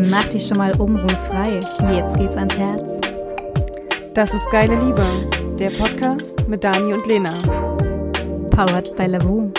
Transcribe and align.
Mach 0.00 0.28
dich 0.28 0.46
schon 0.46 0.58
mal 0.58 0.72
frei. 0.74 1.58
Jetzt 1.92 2.16
geht's 2.16 2.36
ans 2.36 2.56
Herz. 2.56 3.00
Das 4.14 4.32
ist 4.32 4.48
Geile 4.52 4.78
Liebe, 4.78 5.04
der 5.58 5.70
Podcast 5.70 6.48
mit 6.48 6.62
Dani 6.62 6.92
und 6.92 7.04
Lena. 7.08 7.30
Powered 8.48 8.96
by 8.96 9.06
Lavu. 9.06 9.50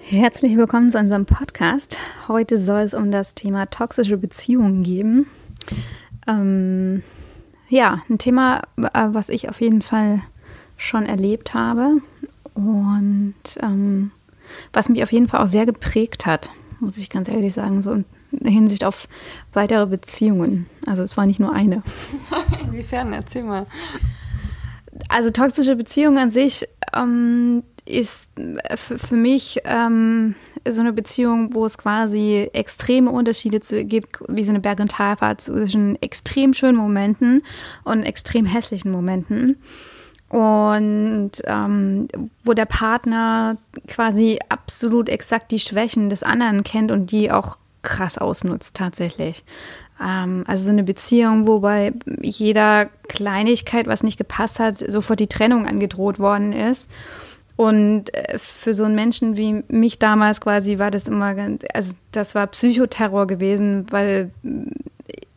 Herzlich 0.00 0.56
willkommen 0.56 0.90
zu 0.90 0.98
unserem 0.98 1.26
Podcast. 1.26 1.96
Heute 2.26 2.58
soll 2.58 2.80
es 2.80 2.92
um 2.92 3.12
das 3.12 3.36
Thema 3.36 3.66
toxische 3.66 4.16
Beziehungen 4.16 4.82
gehen. 4.82 5.26
Ähm, 6.26 7.04
ja, 7.72 8.02
ein 8.10 8.18
Thema, 8.18 8.64
äh, 8.76 9.08
was 9.12 9.30
ich 9.30 9.48
auf 9.48 9.62
jeden 9.62 9.80
Fall 9.80 10.20
schon 10.76 11.06
erlebt 11.06 11.54
habe 11.54 12.02
und 12.52 13.34
ähm, 13.62 14.10
was 14.74 14.90
mich 14.90 15.02
auf 15.02 15.10
jeden 15.10 15.26
Fall 15.26 15.40
auch 15.40 15.46
sehr 15.46 15.64
geprägt 15.64 16.26
hat, 16.26 16.50
muss 16.80 16.98
ich 16.98 17.08
ganz 17.08 17.30
ehrlich 17.30 17.54
sagen, 17.54 17.80
so 17.80 17.92
in 17.92 18.04
Hinsicht 18.44 18.84
auf 18.84 19.08
weitere 19.54 19.86
Beziehungen. 19.86 20.66
Also 20.84 21.02
es 21.02 21.16
war 21.16 21.24
nicht 21.24 21.40
nur 21.40 21.54
eine. 21.54 21.82
Inwiefern? 22.62 23.14
Erzähl 23.14 23.44
mal. 23.44 23.66
Also 25.08 25.30
toxische 25.30 25.74
Beziehungen 25.74 26.18
an 26.18 26.30
sich 26.30 26.68
ähm, 26.92 27.62
ist 27.86 28.28
für 28.76 29.16
mich 29.16 29.60
ähm, 29.64 30.34
so 30.68 30.80
eine 30.80 30.92
Beziehung, 30.92 31.54
wo 31.54 31.66
es 31.66 31.78
quasi 31.78 32.48
extreme 32.52 33.10
Unterschiede 33.10 33.60
gibt, 33.84 34.18
wie 34.28 34.44
so 34.44 34.50
eine 34.50 34.60
Berg- 34.60 34.80
und 34.80 34.92
Talfahrt 34.92 35.40
zwischen 35.40 36.00
extrem 36.02 36.54
schönen 36.54 36.76
Momenten 36.76 37.42
und 37.84 38.02
extrem 38.02 38.44
hässlichen 38.44 38.90
Momenten. 38.90 39.56
Und 40.28 41.32
ähm, 41.44 42.08
wo 42.42 42.54
der 42.54 42.64
Partner 42.64 43.58
quasi 43.86 44.38
absolut 44.48 45.10
exakt 45.10 45.52
die 45.52 45.58
Schwächen 45.58 46.08
des 46.08 46.22
anderen 46.22 46.64
kennt 46.64 46.90
und 46.90 47.12
die 47.12 47.30
auch 47.30 47.58
krass 47.82 48.16
ausnutzt 48.16 48.76
tatsächlich. 48.76 49.44
Ähm, 50.02 50.44
also 50.46 50.64
so 50.64 50.70
eine 50.70 50.84
Beziehung, 50.84 51.46
wo 51.46 51.60
bei 51.60 51.92
jeder 52.22 52.86
Kleinigkeit, 53.08 53.86
was 53.86 54.02
nicht 54.02 54.18
gepasst 54.18 54.58
hat, 54.58 54.78
sofort 54.78 55.20
die 55.20 55.26
Trennung 55.26 55.66
angedroht 55.66 56.18
worden 56.18 56.52
ist. 56.52 56.90
Und 57.56 58.14
äh, 58.14 58.38
für 58.38 58.74
so 58.74 58.84
einen 58.84 58.94
Menschen 58.94 59.36
wie 59.36 59.64
mich 59.68 59.98
damals 59.98 60.40
quasi 60.40 60.78
war 60.78 60.90
das 60.90 61.08
immer 61.08 61.34
ganz, 61.34 61.64
also 61.72 61.92
das 62.10 62.34
war 62.34 62.46
Psychoterror 62.46 63.26
gewesen, 63.26 63.86
weil 63.90 64.30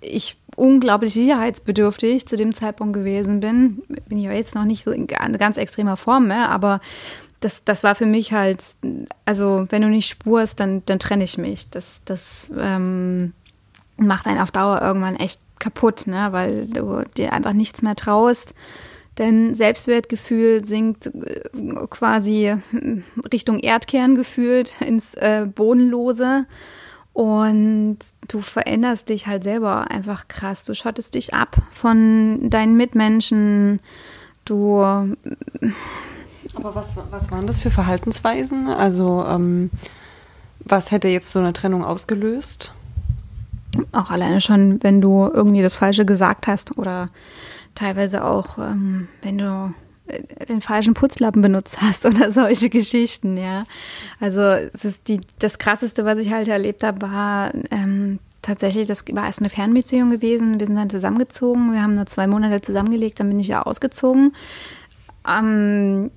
ich 0.02 0.38
unglaublich 0.56 1.14
sicherheitsbedürftig 1.14 2.28
zu 2.28 2.38
dem 2.38 2.54
Zeitpunkt 2.54 2.94
gewesen 2.94 3.40
bin. 3.40 3.82
Bin 4.08 4.18
ich 4.18 4.26
ja 4.26 4.32
jetzt 4.32 4.56
noch 4.56 4.64
nicht 4.64 4.84
so 4.84 4.92
in 4.92 5.08
ganz 5.08 5.58
extremer 5.58 5.98
Form 5.98 6.28
mehr, 6.28 6.50
aber 6.50 6.80
das, 7.42 7.64
das 7.64 7.84
war 7.84 7.96
für 7.96 8.06
mich 8.06 8.32
halt, 8.32 8.64
also 9.26 9.66
wenn 9.70 9.82
du 9.82 9.90
nicht 9.90 10.10
spurst, 10.10 10.60
dann, 10.60 10.84
dann 10.86 11.00
trenne 11.00 11.26
ich 11.26 11.38
mich. 11.38 11.70
Das, 11.70 12.02
das 12.06 12.52
ähm, 12.58 13.34
macht 13.98 14.26
einen 14.26 14.40
auf 14.40 14.52
Dauer 14.52 14.82
irgendwann 14.82 15.18
echt 15.18 15.42
kaputt, 15.60 16.08
ne? 16.08 16.30
weil 16.32 16.68
du 16.68 17.04
dir 17.18 17.34
einfach 17.34 17.54
nichts 17.54 17.82
mehr 17.82 17.96
traust 17.96 18.56
Dein 19.16 19.56
Selbstwertgefühl 19.56 20.66
sinkt 20.66 21.08
äh, 21.08 21.42
quasi 21.90 22.56
Richtung 23.32 23.60
Erdkern 23.60 24.16
gefühlt 24.16 24.76
ins 24.82 25.14
äh, 25.16 25.48
Bodenlose. 25.54 26.46
Und 27.14 28.00
du 28.28 28.42
veränderst 28.42 29.08
dich 29.08 29.26
halt 29.26 29.46
selber 29.46 29.90
einfach 29.90 30.28
krass. 30.28 30.66
Du 30.66 30.74
schottest 30.74 31.16
dich 31.16 31.34
ab 31.34 31.56
von 31.72 32.50
deinen 32.50 32.76
Mitmenschen. 32.76 33.80
Du. 34.44 34.82
Aber 34.82 35.16
was, 36.76 36.96
was 37.10 37.32
waren 37.32 37.48
das 37.48 37.62
für 37.62 37.72
Verhaltensweisen? 37.72 38.68
Also, 38.68 39.26
ähm, 39.30 39.70
was 40.60 40.92
hätte 40.92 41.08
jetzt 41.08 41.32
so 41.32 41.40
eine 41.40 41.54
Trennung 41.54 41.86
ausgelöst? 41.86 42.74
Auch 43.94 44.12
alleine 44.12 44.42
schon, 44.42 44.84
wenn 44.84 45.00
du 45.00 45.30
irgendwie 45.34 45.62
das 45.62 45.76
Falsche 45.76 46.04
gesagt 46.06 46.48
hast 46.48 46.78
oder 46.78 47.10
teilweise 47.76 48.24
auch, 48.24 48.58
ähm, 48.58 49.08
wenn 49.22 49.38
du 49.38 49.74
äh, 50.08 50.46
den 50.46 50.62
falschen 50.62 50.94
Putzlappen 50.94 51.42
benutzt 51.42 51.82
hast 51.82 52.06
oder 52.08 52.32
solche 52.32 52.70
Geschichten, 52.70 53.38
ja. 53.38 53.66
Also 54.20 54.42
es 54.42 54.86
ist 54.86 55.08
die, 55.08 55.22
das 55.40 55.60
Krasseste, 55.60 56.06
was 56.06 56.18
ich 56.18 56.32
halt 56.32 56.48
erlebt 56.48 56.84
habe, 56.84 57.02
war 57.02 57.54
ähm, 57.72 58.20
tatsächlich, 58.42 58.88
das 58.88 59.06
war 59.12 59.26
erst 59.26 59.40
eine 59.40 59.50
Fernbeziehung 59.50 60.10
gewesen. 60.10 60.60
Wir 60.60 60.68
sind 60.68 60.76
dann 60.76 60.90
zusammengezogen. 60.90 61.74
Wir 61.74 61.82
haben 61.82 61.96
nur 61.96 62.06
zwei 62.06 62.28
Monate 62.28 62.62
zusammengelegt, 62.62 63.20
dann 63.20 63.30
bin 63.30 63.40
ich 63.40 63.48
ja 63.48 63.64
ausgezogen. 63.64 64.34
Ähm, 65.28 66.12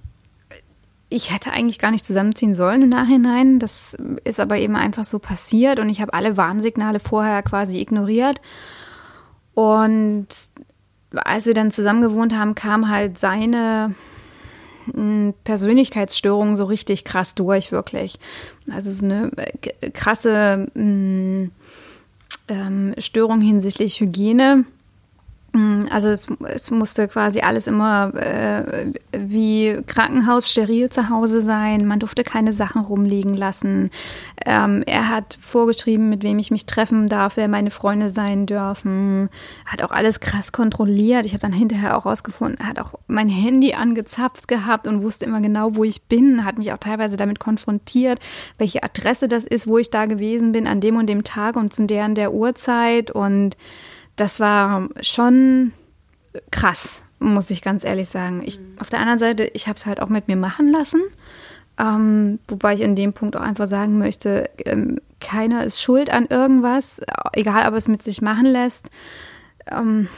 ich 1.11 1.33
hätte 1.33 1.53
eigentlich 1.53 1.79
gar 1.79 1.91
nicht 1.91 2.05
zusammenziehen 2.05 2.55
sollen 2.55 2.83
im 2.83 2.89
Nachhinein. 2.91 3.59
Das 3.59 3.97
ist 4.25 4.41
aber 4.41 4.59
eben 4.59 4.77
einfach 4.77 5.05
so 5.05 5.19
passiert 5.19 5.81
und 5.81 5.89
ich 5.89 6.03
habe 6.03 6.13
alle 6.13 6.37
Warnsignale 6.37 7.01
vorher 7.01 7.43
quasi 7.43 7.81
ignoriert. 7.81 8.41
Und 9.55 10.29
als 11.15 11.47
wir 11.47 11.55
dann 11.55 11.71
zusammen 11.71 12.03
gewohnt 12.03 12.35
haben, 12.35 12.55
kam 12.55 12.89
halt 12.89 13.19
seine 13.19 13.95
hm, 14.93 15.35
Persönlichkeitsstörung 15.45 16.57
so 16.57 16.65
richtig 16.65 17.05
krass 17.05 17.35
durch, 17.35 17.73
wirklich. 17.73 18.19
Also 18.71 18.91
so 18.91 19.05
eine 19.05 19.31
äh, 19.37 19.91
krasse 19.91 20.69
hm, 20.75 21.51
ähm, 22.49 22.95
Störung 22.99 23.41
hinsichtlich 23.41 24.01
Hygiene 24.01 24.65
also 25.91 26.09
es, 26.09 26.27
es, 26.53 26.71
musste 26.71 27.09
quasi 27.09 27.41
alles 27.41 27.67
immer 27.67 28.15
äh, 28.15 28.93
wie 29.13 29.81
Krankenhaus 29.87 30.51
steril 30.51 30.91
zu 30.91 31.09
Hause 31.09 31.41
sein. 31.41 31.87
Man 31.87 32.01
durfte 32.01 32.23
keine 32.23 32.53
Sachen 32.53 32.83
rumliegen 32.83 33.35
lassen. 33.35 33.91
Ähm, 34.45 34.83
er 34.87 35.09
hat 35.09 35.39
vorgeschrieben, 35.41 36.11
mit 36.11 36.23
wem 36.23 36.39
ich 36.39 36.51
mich 36.51 36.67
treffen 36.67 37.09
darf, 37.09 37.39
wer 37.39 37.49
meine 37.49 37.71
Freunde 37.71 38.11
sein 38.11 38.45
dürfen. 38.45 39.31
Hat 39.65 39.83
auch 39.83 39.91
alles 39.91 40.21
krass 40.21 40.53
kontrolliert. 40.53 41.25
Ich 41.25 41.33
habe 41.33 41.41
dann 41.41 41.55
hinterher 41.55 41.97
auch 41.97 42.05
rausgefunden, 42.05 42.69
hat 42.69 42.79
auch 42.79 42.95
mein 43.07 43.31
Handy 43.31 43.73
angezapft 43.73 44.49
gehabt 44.49 44.87
und 44.87 45.03
wusste 45.03 45.25
immer 45.25 45.41
genau, 45.41 45.77
wo 45.77 45.85
ich 45.85 46.03
bin. 46.03 46.45
Hat 46.45 46.59
mich 46.59 46.73
auch 46.73 46.79
teilweise 46.79 47.17
damit 47.17 47.41
konfrontiert, 47.41 48.21
welche 48.59 48.83
Adresse 48.83 49.29
das 49.29 49.45
ist, 49.45 49.67
wo 49.67 49.79
ich 49.79 49.91
da 49.91 50.05
gewesen 50.05 50.53
bin 50.53 50.67
an 50.67 50.81
dem 50.81 50.97
und 50.97 51.07
dem 51.07 51.25
Tag 51.25 51.57
und 51.57 51.73
zu 51.73 51.87
der 51.87 52.05
und 52.05 52.17
der 52.17 52.35
Uhrzeit 52.35 53.11
und 53.11 53.57
das 54.19 54.41
war 54.41 54.89
schon 55.01 55.73
krass, 56.51 57.03
muss 57.19 57.51
ich 57.51 57.63
ganz 57.63 57.85
ehrlich 57.85 58.09
sagen. 58.09 58.43
Ich, 58.45 58.61
mhm. 58.61 58.77
Auf 58.79 58.91
der 58.91 59.01
anderen 59.01 59.19
Seite, 59.19 59.45
ich 59.55 59.67
habe 59.67 59.77
es 59.77 59.87
halt 59.87 60.01
auch 60.01 60.09
mit 60.09 60.29
mir 60.29 60.37
machen 60.37 60.71
lassen. 60.71 61.01
Ähm, 61.79 62.41
wobei 62.49 62.75
ich 62.75 62.81
in 62.81 62.97
dem 62.97 63.13
Punkt 63.13 63.37
auch 63.37 63.41
einfach 63.41 63.67
sagen 63.67 63.99
möchte, 63.99 64.51
ähm, 64.65 65.01
keiner 65.21 65.65
ist 65.65 65.81
schuld 65.81 66.11
an 66.11 66.27
irgendwas, 66.27 67.01
egal 67.33 67.69
ob 67.69 67.75
es 67.75 67.87
mit 67.87 68.03
sich 68.03 68.21
machen 68.21 68.47
lässt. 68.47 68.91
Ähm, 69.71 70.09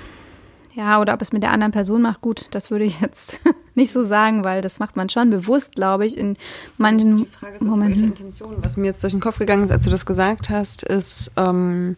ja, 0.75 1.01
oder 1.01 1.15
ob 1.15 1.21
es 1.21 1.33
mit 1.33 1.43
der 1.43 1.53
anderen 1.53 1.73
Person 1.73 2.01
macht, 2.01 2.23
gut, 2.23 2.49
das 2.53 2.71
würde 2.71 2.85
ich 2.85 3.01
jetzt 3.01 3.41
nicht 3.81 3.93
so 3.93 4.05
sagen, 4.05 4.45
weil 4.45 4.61
das 4.61 4.79
macht 4.79 4.97
man 4.97 5.09
schon 5.09 5.31
bewusst, 5.31 5.75
glaube 5.75 6.07
ich, 6.07 6.17
in 6.17 6.37
manchen 6.79 7.17
Die 7.17 7.27
Frage 7.27 7.57
ist, 7.57 7.63
Momenten. 7.65 7.91
welche 7.91 8.05
Intention, 8.05 8.57
was 8.63 8.77
mir 8.77 8.87
jetzt 8.87 9.03
durch 9.03 9.13
den 9.13 9.21
Kopf 9.21 9.39
gegangen 9.39 9.65
ist, 9.65 9.73
als 9.73 9.85
du 9.85 9.91
das 9.91 10.07
gesagt 10.07 10.51
hast, 10.51 10.85
ist 10.85 11.33
ähm, 11.37 11.97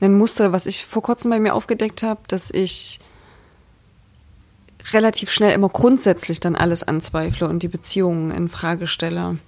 ein 0.00 0.18
Muster, 0.18 0.52
was 0.52 0.66
ich 0.66 0.84
vor 0.84 1.02
kurzem 1.02 1.30
bei 1.30 1.40
mir 1.40 1.54
aufgedeckt 1.54 2.02
habe, 2.02 2.20
dass 2.28 2.50
ich 2.50 3.00
relativ 4.92 5.30
schnell 5.30 5.52
immer 5.52 5.68
grundsätzlich 5.68 6.40
dann 6.40 6.56
alles 6.56 6.82
anzweifle 6.82 7.48
und 7.48 7.62
die 7.62 7.68
Beziehungen 7.68 8.30
in 8.30 8.48
Frage 8.48 8.86
stelle. 8.86 9.38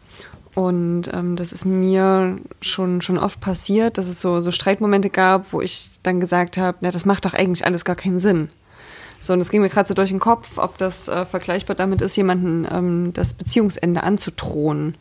Und 0.54 1.04
ähm, 1.12 1.36
das 1.36 1.52
ist 1.52 1.64
mir 1.64 2.36
schon, 2.60 3.00
schon 3.00 3.18
oft 3.18 3.40
passiert, 3.40 3.96
dass 3.96 4.06
es 4.06 4.20
so, 4.20 4.42
so 4.42 4.50
Streitmomente 4.50 5.08
gab, 5.08 5.52
wo 5.52 5.62
ich 5.62 5.90
dann 6.02 6.20
gesagt 6.20 6.58
habe, 6.58 6.78
na, 6.82 6.90
das 6.90 7.06
macht 7.06 7.24
doch 7.24 7.32
eigentlich 7.32 7.64
alles 7.64 7.84
gar 7.84 7.96
keinen 7.96 8.18
Sinn. 8.18 8.50
So, 9.22 9.32
und 9.32 9.40
es 9.40 9.50
ging 9.50 9.62
mir 9.62 9.68
gerade 9.68 9.86
so 9.86 9.94
durch 9.94 10.10
den 10.10 10.18
Kopf, 10.18 10.58
ob 10.58 10.76
das 10.78 11.06
äh, 11.06 11.24
vergleichbar 11.24 11.76
damit 11.76 12.02
ist, 12.02 12.16
jemanden 12.16 12.66
ähm, 12.70 13.12
das 13.12 13.34
Beziehungsende 13.34 14.02
anzudrohen. 14.02 14.96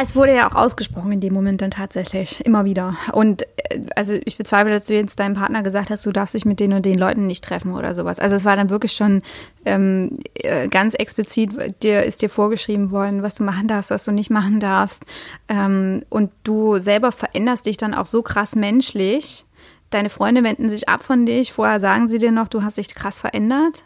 Es 0.00 0.16
wurde 0.16 0.34
ja 0.34 0.48
auch 0.48 0.54
ausgesprochen 0.54 1.12
in 1.12 1.20
dem 1.20 1.34
Moment 1.34 1.60
dann 1.60 1.70
tatsächlich, 1.70 2.44
immer 2.46 2.64
wieder. 2.64 2.96
Und 3.12 3.42
äh, 3.42 3.80
also 3.94 4.14
ich 4.24 4.38
bezweifle, 4.38 4.72
dass 4.72 4.86
du 4.86 4.94
jetzt 4.94 5.20
deinem 5.20 5.34
Partner 5.34 5.62
gesagt 5.62 5.90
hast, 5.90 6.06
du 6.06 6.12
darfst 6.12 6.32
dich 6.32 6.46
mit 6.46 6.60
den 6.60 6.72
und 6.72 6.86
den 6.86 6.98
Leuten 6.98 7.26
nicht 7.26 7.44
treffen 7.44 7.74
oder 7.74 7.94
sowas. 7.94 8.18
Also 8.18 8.36
es 8.36 8.46
war 8.46 8.56
dann 8.56 8.70
wirklich 8.70 8.92
schon 8.92 9.20
ähm, 9.66 10.18
äh, 10.32 10.68
ganz 10.68 10.94
explizit, 10.94 11.50
dir 11.82 12.04
ist 12.04 12.22
dir 12.22 12.30
vorgeschrieben 12.30 12.90
worden, 12.90 13.22
was 13.22 13.34
du 13.34 13.44
machen 13.44 13.68
darfst, 13.68 13.90
was 13.90 14.04
du 14.04 14.12
nicht 14.12 14.30
machen 14.30 14.60
darfst. 14.60 15.04
Ähm, 15.48 16.04
und 16.08 16.30
du 16.44 16.78
selber 16.78 17.12
veränderst 17.12 17.66
dich 17.66 17.76
dann 17.76 17.92
auch 17.92 18.06
so 18.06 18.22
krass 18.22 18.56
menschlich, 18.56 19.44
deine 19.90 20.08
Freunde 20.08 20.42
wenden 20.42 20.70
sich 20.70 20.88
ab 20.88 21.02
von 21.02 21.26
dich, 21.26 21.52
vorher 21.52 21.80
sagen 21.80 22.08
sie 22.08 22.18
dir 22.18 22.32
noch, 22.32 22.48
du 22.48 22.62
hast 22.62 22.78
dich 22.78 22.94
krass 22.94 23.20
verändert 23.20 23.84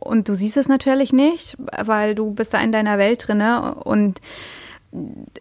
und 0.00 0.28
du 0.28 0.34
siehst 0.34 0.56
es 0.56 0.68
natürlich 0.68 1.12
nicht, 1.12 1.56
weil 1.82 2.14
du 2.14 2.30
bist 2.30 2.54
da 2.54 2.58
in 2.58 2.72
deiner 2.72 2.98
Welt 2.98 3.26
drinne 3.26 3.74
und 3.74 4.20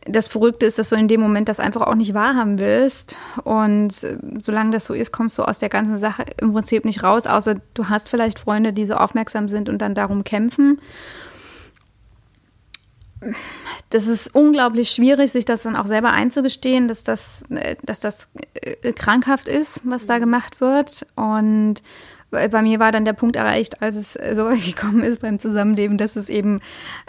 das 0.06 0.28
Verrückte 0.28 0.66
ist, 0.66 0.78
dass 0.78 0.90
du 0.90 0.96
in 0.96 1.08
dem 1.08 1.22
Moment 1.22 1.50
das 1.50 1.60
einfach 1.60 1.82
auch 1.82 1.96
nicht 1.96 2.14
wahrhaben 2.14 2.60
willst. 2.60 3.18
Und 3.44 4.04
äh, 4.04 4.18
solange 4.40 4.72
das 4.72 4.86
so 4.86 4.94
ist, 4.94 5.12
kommst 5.12 5.38
du 5.40 5.44
aus 5.44 5.58
der 5.58 5.70
ganzen 5.70 5.98
Sache 5.98 6.24
im 6.40 6.54
Prinzip 6.54 6.86
nicht 6.86 7.04
raus, 7.04 7.26
außer 7.26 7.56
du 7.74 7.90
hast 7.90 8.10
vielleicht 8.10 8.38
Freunde, 8.38 8.74
die 8.74 8.86
so 8.86 8.94
aufmerksam 8.94 9.48
sind 9.48 9.68
und 9.68 9.80
dann 9.80 9.96
darum 9.96 10.24
kämpfen. 10.24 10.80
Das 13.90 14.08
ist 14.08 14.34
unglaublich 14.34 14.92
schwierig, 14.92 15.32
sich 15.32 15.46
das 15.46 15.64
dann 15.64 15.76
auch 15.76 15.86
selber 15.86 16.12
einzugestehen, 16.12 16.88
dass 16.88 17.04
das, 17.04 17.44
äh, 17.50 17.76
dass 17.84 18.00
das 18.00 18.30
äh, 18.54 18.94
krankhaft 18.94 19.48
ist, 19.48 19.82
was 19.84 20.06
da 20.06 20.20
gemacht 20.20 20.62
wird. 20.62 21.06
Und 21.16 21.82
bei 22.32 22.62
mir 22.62 22.80
war 22.80 22.92
dann 22.92 23.06
der 23.06 23.14
Punkt 23.14 23.36
erreicht, 23.36 23.82
als 23.82 23.96
es 23.96 24.14
so 24.14 24.46
weit 24.46 24.64
gekommen 24.66 25.04
ist 25.04 25.22
beim 25.22 25.40
Zusammenleben, 25.40 25.98
dass 25.98 26.16
es 26.16 26.30
eben 26.30 26.62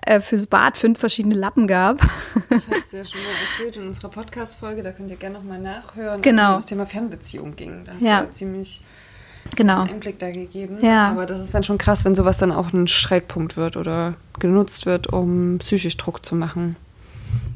äh, 0.07 0.21
fürs 0.21 0.47
Bad 0.47 0.77
fünf 0.77 0.99
verschiedene 0.99 1.35
Lappen 1.35 1.67
gab. 1.67 2.01
Das 2.49 2.69
hast 2.71 2.93
du 2.93 2.97
ja 2.97 3.05
schon 3.05 3.21
mal 3.21 3.29
erzählt 3.51 3.77
in 3.77 3.87
unserer 3.87 4.11
Podcast-Folge, 4.11 4.83
da 4.83 4.93
könnt 4.93 5.11
ihr 5.11 5.17
gerne 5.17 5.39
nochmal 5.39 5.59
nachhören, 5.59 6.23
genau. 6.23 6.43
als 6.43 6.49
es 6.49 6.53
um 6.53 6.57
das 6.57 6.67
Thema 6.67 6.87
Fernbeziehung 6.87 7.57
ging. 7.57 7.85
Da 7.85 7.93
hast 7.93 8.03
ja. 8.03 8.23
du 8.23 8.33
ziemlich 8.33 8.81
genau. 9.57 9.81
einen 9.81 9.91
Einblick 9.91 10.19
da 10.19 10.31
gegeben. 10.31 10.79
Ja. 10.83 11.11
Aber 11.11 11.27
das 11.27 11.41
ist 11.41 11.55
dann 11.55 11.63
schon 11.63 11.79
krass, 11.79 12.05
wenn 12.05 12.15
sowas 12.15 12.39
dann 12.39 12.53
auch 12.53 12.73
ein 12.73 12.89
Streitpunkt 12.89 13.57
wird 13.57 13.77
oder 13.77 14.15
genutzt 14.39 14.87
wird, 14.87 15.09
um 15.09 15.59
psychisch 15.59 15.97
Druck 15.97 16.25
zu 16.25 16.35
machen. 16.35 16.77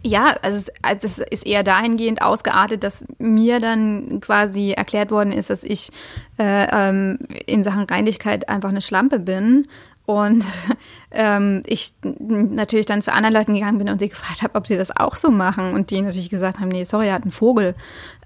Ja, 0.02 0.36
also, 0.42 0.70
also 0.82 1.06
es 1.06 1.18
ist 1.18 1.46
eher 1.46 1.62
dahingehend 1.62 2.22
ausgeartet, 2.22 2.84
dass 2.84 3.06
mir 3.18 3.58
dann 3.58 4.20
quasi 4.20 4.72
erklärt 4.72 5.10
worden 5.10 5.32
ist, 5.32 5.50
dass 5.50 5.64
ich 5.64 5.90
äh, 6.38 6.66
ähm, 6.70 7.18
in 7.46 7.64
Sachen 7.64 7.84
Reinlichkeit 7.84 8.48
einfach 8.48 8.68
eine 8.68 8.82
Schlampe 8.82 9.18
bin 9.18 9.66
und 10.06 10.44
ähm, 11.10 11.62
ich 11.66 11.94
natürlich 12.02 12.86
dann 12.86 13.00
zu 13.00 13.12
anderen 13.12 13.34
Leuten 13.34 13.54
gegangen 13.54 13.78
bin 13.78 13.88
und 13.88 13.98
sie 13.98 14.08
gefragt 14.10 14.42
habe, 14.42 14.54
ob 14.56 14.66
sie 14.66 14.76
das 14.76 14.94
auch 14.94 15.16
so 15.16 15.30
machen. 15.30 15.72
Und 15.72 15.90
die 15.90 16.02
natürlich 16.02 16.30
gesagt 16.30 16.60
haben, 16.60 16.68
nee, 16.68 16.84
sorry, 16.84 17.08
er 17.08 17.14
hat 17.14 17.22
einen 17.22 17.32
Vogel. 17.32 17.74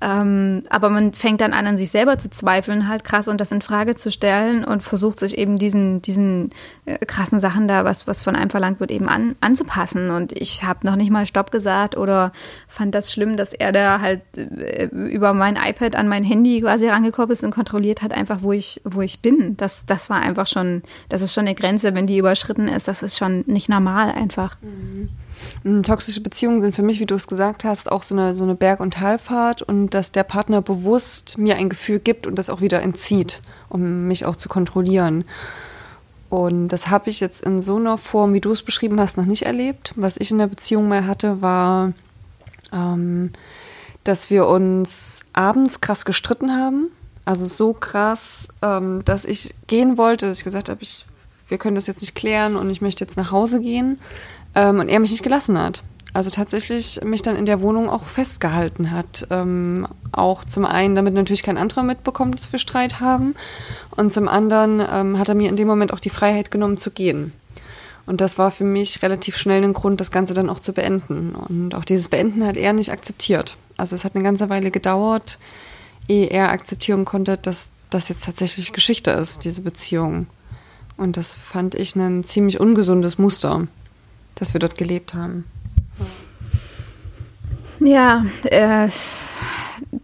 Ähm, 0.01 0.63
aber 0.71 0.91
man 0.91 1.13
fängt 1.13 1.41
dann 1.41 1.53
an, 1.53 1.67
an 1.67 1.77
sich 1.77 1.91
selber 1.91 2.19
zu 2.19 2.31
zweifeln, 2.31 2.89
halt 2.89 3.05
krass 3.05 3.29
und 3.29 3.41
das 3.41 3.53
in 3.53 3.63
Frage 3.63 3.97
zu 3.97 4.11
stellen 4.11 4.65
und 4.65 4.83
versucht 4.83 5.19
sich 5.19 5.37
eben 5.37 5.59
diesen, 5.59 6.03
diesen 6.03 6.51
äh, 6.85 6.99
krassen 6.99 7.41
Sachen 7.41 7.69
da, 7.69 7.85
was, 7.85 8.07
was 8.07 8.21
von 8.21 8.37
einem 8.37 8.51
verlangt 8.51 8.81
wird, 8.81 8.91
eben 8.91 9.09
an, 9.09 9.35
anzupassen. 9.41 10.11
Und 10.11 10.33
ich 10.33 10.63
habe 10.63 10.87
noch 10.87 10.97
nicht 10.97 11.11
mal 11.11 11.27
Stopp 11.27 11.51
gesagt 11.51 11.97
oder 11.97 12.33
fand 12.69 12.95
das 12.95 13.13
schlimm, 13.13 13.37
dass 13.37 13.53
er 13.53 13.73
da 13.73 14.01
halt 14.01 14.23
äh, 14.37 14.85
über 14.87 15.35
mein 15.35 15.57
iPad 15.57 15.97
an 15.97 16.09
mein 16.09 16.25
Handy 16.25 16.61
quasi 16.61 16.89
rangekommen 16.89 17.33
ist 17.33 17.45
und 17.45 17.51
kontrolliert 17.51 18.03
hat 18.03 18.13
einfach, 18.13 18.43
wo 18.43 18.53
ich, 18.53 18.81
wo 18.85 19.01
ich 19.01 19.21
bin. 19.21 19.57
Das, 19.57 19.85
das 19.87 20.11
war 20.11 20.21
einfach 20.21 20.47
schon, 20.47 20.83
das 21.09 21.23
ist 21.23 21.35
schon 21.35 21.47
eine 21.47 21.55
Grenze, 21.55 21.95
wenn 21.95 22.07
die 22.07 22.19
überschritten 22.19 22.69
ist. 22.69 22.89
Das 22.89 23.03
ist 23.03 23.19
schon 23.19 23.45
nicht 23.47 23.69
normal 23.69 24.11
einfach. 24.13 24.57
Mhm. 24.61 25.09
Mm, 25.65 25.83
toxische 25.83 26.21
Beziehungen 26.21 26.61
sind 26.61 26.75
für 26.75 26.83
mich, 26.83 27.01
wie 27.01 27.07
du 27.07 27.15
es 27.15 27.27
gesagt 27.27 27.65
hast, 27.65 27.91
auch 27.91 28.03
so 28.03 28.15
eine, 28.15 28.35
so 28.35 28.45
eine 28.45 28.55
Berg- 28.55 28.81
und 28.81 28.95
Talfahrt 28.95 29.63
und 29.63 29.91
dass 29.91 30.13
der 30.13 30.25
Partner 30.25 30.63
bewusst 30.63 31.39
mir 31.39 31.57
ein 31.57 31.69
Gefühl 31.69 31.99
gibt 31.99 32.27
und 32.27 32.39
das 32.39 32.51
auch 32.51 32.61
wieder 32.61 32.83
entzieht, 32.83 33.41
um 33.69 34.07
mich 34.07 34.25
auch 34.25 34.37
zu 34.37 34.49
kontrollieren. 34.49 35.25
Und 36.31 36.69
das 36.69 36.91
habe 36.91 37.09
ich 37.09 37.21
jetzt 37.21 37.43
in 37.43 37.63
so 37.63 37.77
einer 37.77 37.97
Form, 37.97 38.35
wie 38.35 38.41
du 38.41 38.53
es 38.53 38.63
beschrieben 38.63 39.01
hast, 39.01 39.17
noch 39.17 39.25
nicht 39.25 39.47
erlebt. 39.47 39.93
Was 39.97 40.19
ich 40.19 40.31
in 40.31 40.39
der 40.39 40.47
Beziehung 40.47 40.89
mal 40.89 41.07
hatte, 41.07 41.41
war, 41.41 41.93
ähm, 42.73 43.31
dass 44.05 44.29
wir 44.31 44.47
uns 44.47 45.23
abends 45.33 45.81
krass 45.81 46.05
gestritten 46.05 46.53
haben. 46.53 46.89
Also 47.25 47.45
so 47.47 47.73
krass, 47.73 48.49
ähm, 48.63 49.05
dass 49.05 49.25
ich 49.25 49.55
gehen 49.67 49.97
wollte, 49.97 50.27
dass 50.27 50.39
ich 50.39 50.45
gesagt 50.45 50.69
habe, 50.69 50.83
ich, 50.83 51.07
wir 51.49 51.59
können 51.59 51.75
das 51.75 51.87
jetzt 51.87 52.01
nicht 52.03 52.15
klären 52.15 52.57
und 52.57 52.69
ich 52.71 52.83
möchte 52.83 53.05
jetzt 53.05 53.17
nach 53.17 53.31
Hause 53.31 53.61
gehen 53.61 53.99
ähm, 54.59 54.81
und 54.81 54.89
er 54.89 54.99
mich 54.99 55.13
nicht 55.13 55.23
gelassen 55.23 55.59
hat. 55.59 55.83
Also 56.15 56.31
tatsächlich 56.31 57.01
mich 57.05 57.23
dann 57.23 57.37
in 57.37 57.47
der 57.47 57.61
Wohnung 57.61 57.89
auch 57.89 58.05
festgehalten 58.05 58.91
hat. 58.91 59.27
Ähm, 59.31 59.87
auch 60.11 60.45
zum 60.45 60.65
einen, 60.65 60.95
damit 60.97 61.15
natürlich 61.15 61.43
kein 61.43 61.59
anderer 61.59 61.83
mitbekommt, 61.85 62.35
dass 62.35 62.51
wir 62.51 62.59
Streit 62.59 63.01
haben. 63.01 63.35
Und 63.95 64.13
zum 64.13 64.27
anderen 64.27 64.81
ähm, 64.81 65.19
hat 65.19 65.29
er 65.29 65.35
mir 65.35 65.49
in 65.49 65.57
dem 65.57 65.69
Moment 65.69 65.93
auch 65.93 66.01
die 66.01 66.11
Freiheit 66.11 66.51
genommen 66.51 66.77
zu 66.77 66.91
gehen. 66.91 67.33
Und 68.07 68.21
das 68.21 68.39
war 68.39 68.51
für 68.51 68.65
mich 68.65 69.03
relativ 69.03 69.37
schnell 69.37 69.63
ein 69.63 69.75
Grund, 69.75 70.01
das 70.01 70.11
Ganze 70.11 70.35
dann 70.35 70.49
auch 70.49 70.61
zu 70.61 70.73
beenden. 70.73 71.35
Und 71.35 71.75
auch 71.75 71.85
dieses 71.85 72.09
Beenden 72.09 72.45
hat 72.45 72.57
er 72.57 72.73
nicht 72.73 72.91
akzeptiert. 72.91 73.57
Also 73.77 73.95
es 73.95 74.05
hat 74.05 74.15
eine 74.15 74.25
ganze 74.25 74.49
Weile 74.49 74.71
gedauert, 74.71 75.39
ehe 76.09 76.27
er 76.27 76.51
akzeptieren 76.51 77.05
konnte, 77.05 77.37
dass 77.37 77.71
das 77.91 78.09
jetzt 78.09 78.25
tatsächlich 78.25 78.73
Geschichte 78.73 79.11
ist, 79.11 79.45
diese 79.45 79.61
Beziehung. 79.61 80.27
Und 80.97 81.19
das 81.19 81.35
fand 81.35 81.75
ich 81.75 81.95
ein 81.95 82.25
ziemlich 82.25 82.59
ungesundes 82.59 83.19
Muster 83.19 83.69
dass 84.39 84.55
wir 84.55 84.61
dort 84.61 84.77
gelebt 84.77 85.15
haben. 85.15 85.45
Ja, 87.81 88.25
äh, 88.45 88.89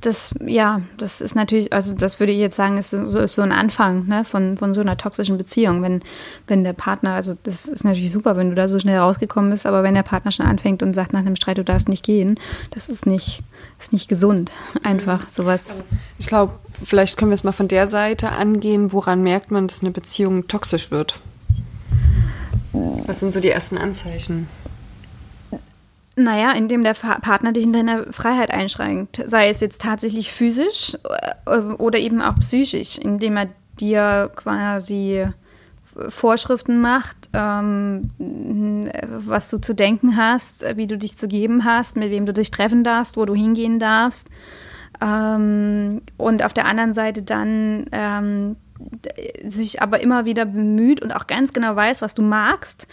das, 0.00 0.34
ja, 0.44 0.81
das 0.96 1.20
ist 1.20 1.34
natürlich, 1.34 1.72
also 1.72 1.94
das 1.94 2.20
würde 2.20 2.32
ich 2.32 2.38
jetzt 2.38 2.56
sagen, 2.56 2.78
ist 2.78 2.90
so, 2.90 3.19
ist 3.19 3.34
so 3.34 3.42
ein 3.42 3.52
Anfang 3.52 4.06
ne, 4.06 4.25
von, 4.25 4.56
von 4.56 4.75
so 4.75 4.81
einer 4.81 4.96
toxischen 4.96 5.36
Beziehung. 5.36 5.82
Wenn, 5.82 6.00
wenn 6.46 6.64
der 6.64 6.72
Partner, 6.72 7.14
also 7.14 7.34
das 7.42 7.66
ist 7.66 7.84
natürlich 7.84 8.12
super, 8.12 8.36
wenn 8.36 8.50
du 8.50 8.54
da 8.54 8.69
so 8.69 8.78
schnell 8.78 8.98
rausgekommen 8.98 9.50
bist, 9.50 9.66
aber 9.66 9.82
wenn 9.82 9.94
der 9.94 10.02
Partner 10.02 10.31
schon 10.31 10.46
anfängt 10.46 10.82
und 10.82 10.94
sagt 10.94 11.12
nach 11.12 11.20
einem 11.20 11.36
Streit, 11.36 11.58
du 11.58 11.64
darfst 11.64 11.88
nicht 11.88 12.04
gehen, 12.04 12.38
das 12.70 12.88
ist 12.88 13.06
nicht, 13.06 13.42
ist 13.78 13.92
nicht 13.92 14.08
gesund. 14.08 14.52
Einfach 14.82 15.28
sowas. 15.28 15.69
Also 15.69 15.84
ich 16.19 16.26
glaube, 16.26 16.52
vielleicht 16.84 17.16
können 17.16 17.31
wir 17.31 17.34
es 17.34 17.44
mal 17.44 17.52
von 17.52 17.69
der 17.69 17.86
Seite 17.86 18.31
angehen, 18.31 18.92
woran 18.92 19.22
merkt 19.22 19.50
man, 19.50 19.66
dass 19.66 19.82
eine 19.82 19.90
Beziehung 19.90 20.48
toxisch 20.48 20.90
wird? 20.90 21.20
Was 23.06 23.21
sind 23.21 23.32
so 23.32 23.41
die 23.41 23.50
ersten 23.50 23.79
Anzeichen? 23.79 24.49
Naja, 26.17 26.53
indem 26.53 26.85
der 26.85 26.94
Partner 26.94 27.53
dich 27.53 27.65
in 27.65 27.73
deiner 27.73 28.12
Freiheit 28.12 28.50
einschränkt, 28.50 29.23
sei 29.26 29.49
es 29.49 29.61
jetzt 29.61 29.81
tatsächlich 29.81 30.32
physisch 30.32 30.97
äh, 31.47 31.59
oder 31.59 31.99
eben 31.99 32.23
auch 32.23 32.37
psychisch, 32.37 32.99
indem 32.99 33.37
er 33.37 33.49
dir 33.81 34.31
quasi 34.37 35.26
Vorschriften 36.09 36.81
macht, 36.81 37.17
ähm, 37.32 38.11
was 38.19 39.50
du 39.50 39.59
zu 39.59 39.75
denken 39.75 40.17
hast, 40.17 40.65
wie 40.77 40.87
du 40.87 40.99
dich 40.99 41.17
zu 41.17 41.29
geben 41.29 41.65
hast, 41.65 41.97
mit 41.97 42.11
wem 42.11 42.27
du 42.27 42.32
dich 42.32 42.50
treffen 42.50 42.85
darfst, 42.85 43.17
wo 43.17 43.25
du 43.25 43.35
hingehen 43.35 43.79
darfst. 43.79 44.29
Ähm, 45.00 46.03
und 46.17 46.44
auf 46.44 46.53
der 46.53 46.67
anderen 46.67 46.93
Seite 46.93 47.23
dann 47.23 47.87
ähm, 47.93 48.56
sich 49.47 49.82
aber 49.82 50.00
immer 50.00 50.25
wieder 50.25 50.44
bemüht 50.44 51.03
und 51.03 51.12
auch 51.12 51.26
ganz 51.26 51.53
genau 51.53 51.76
weiß, 51.76 52.03
was 52.03 52.15
du 52.15 52.23
magst, 52.23 52.88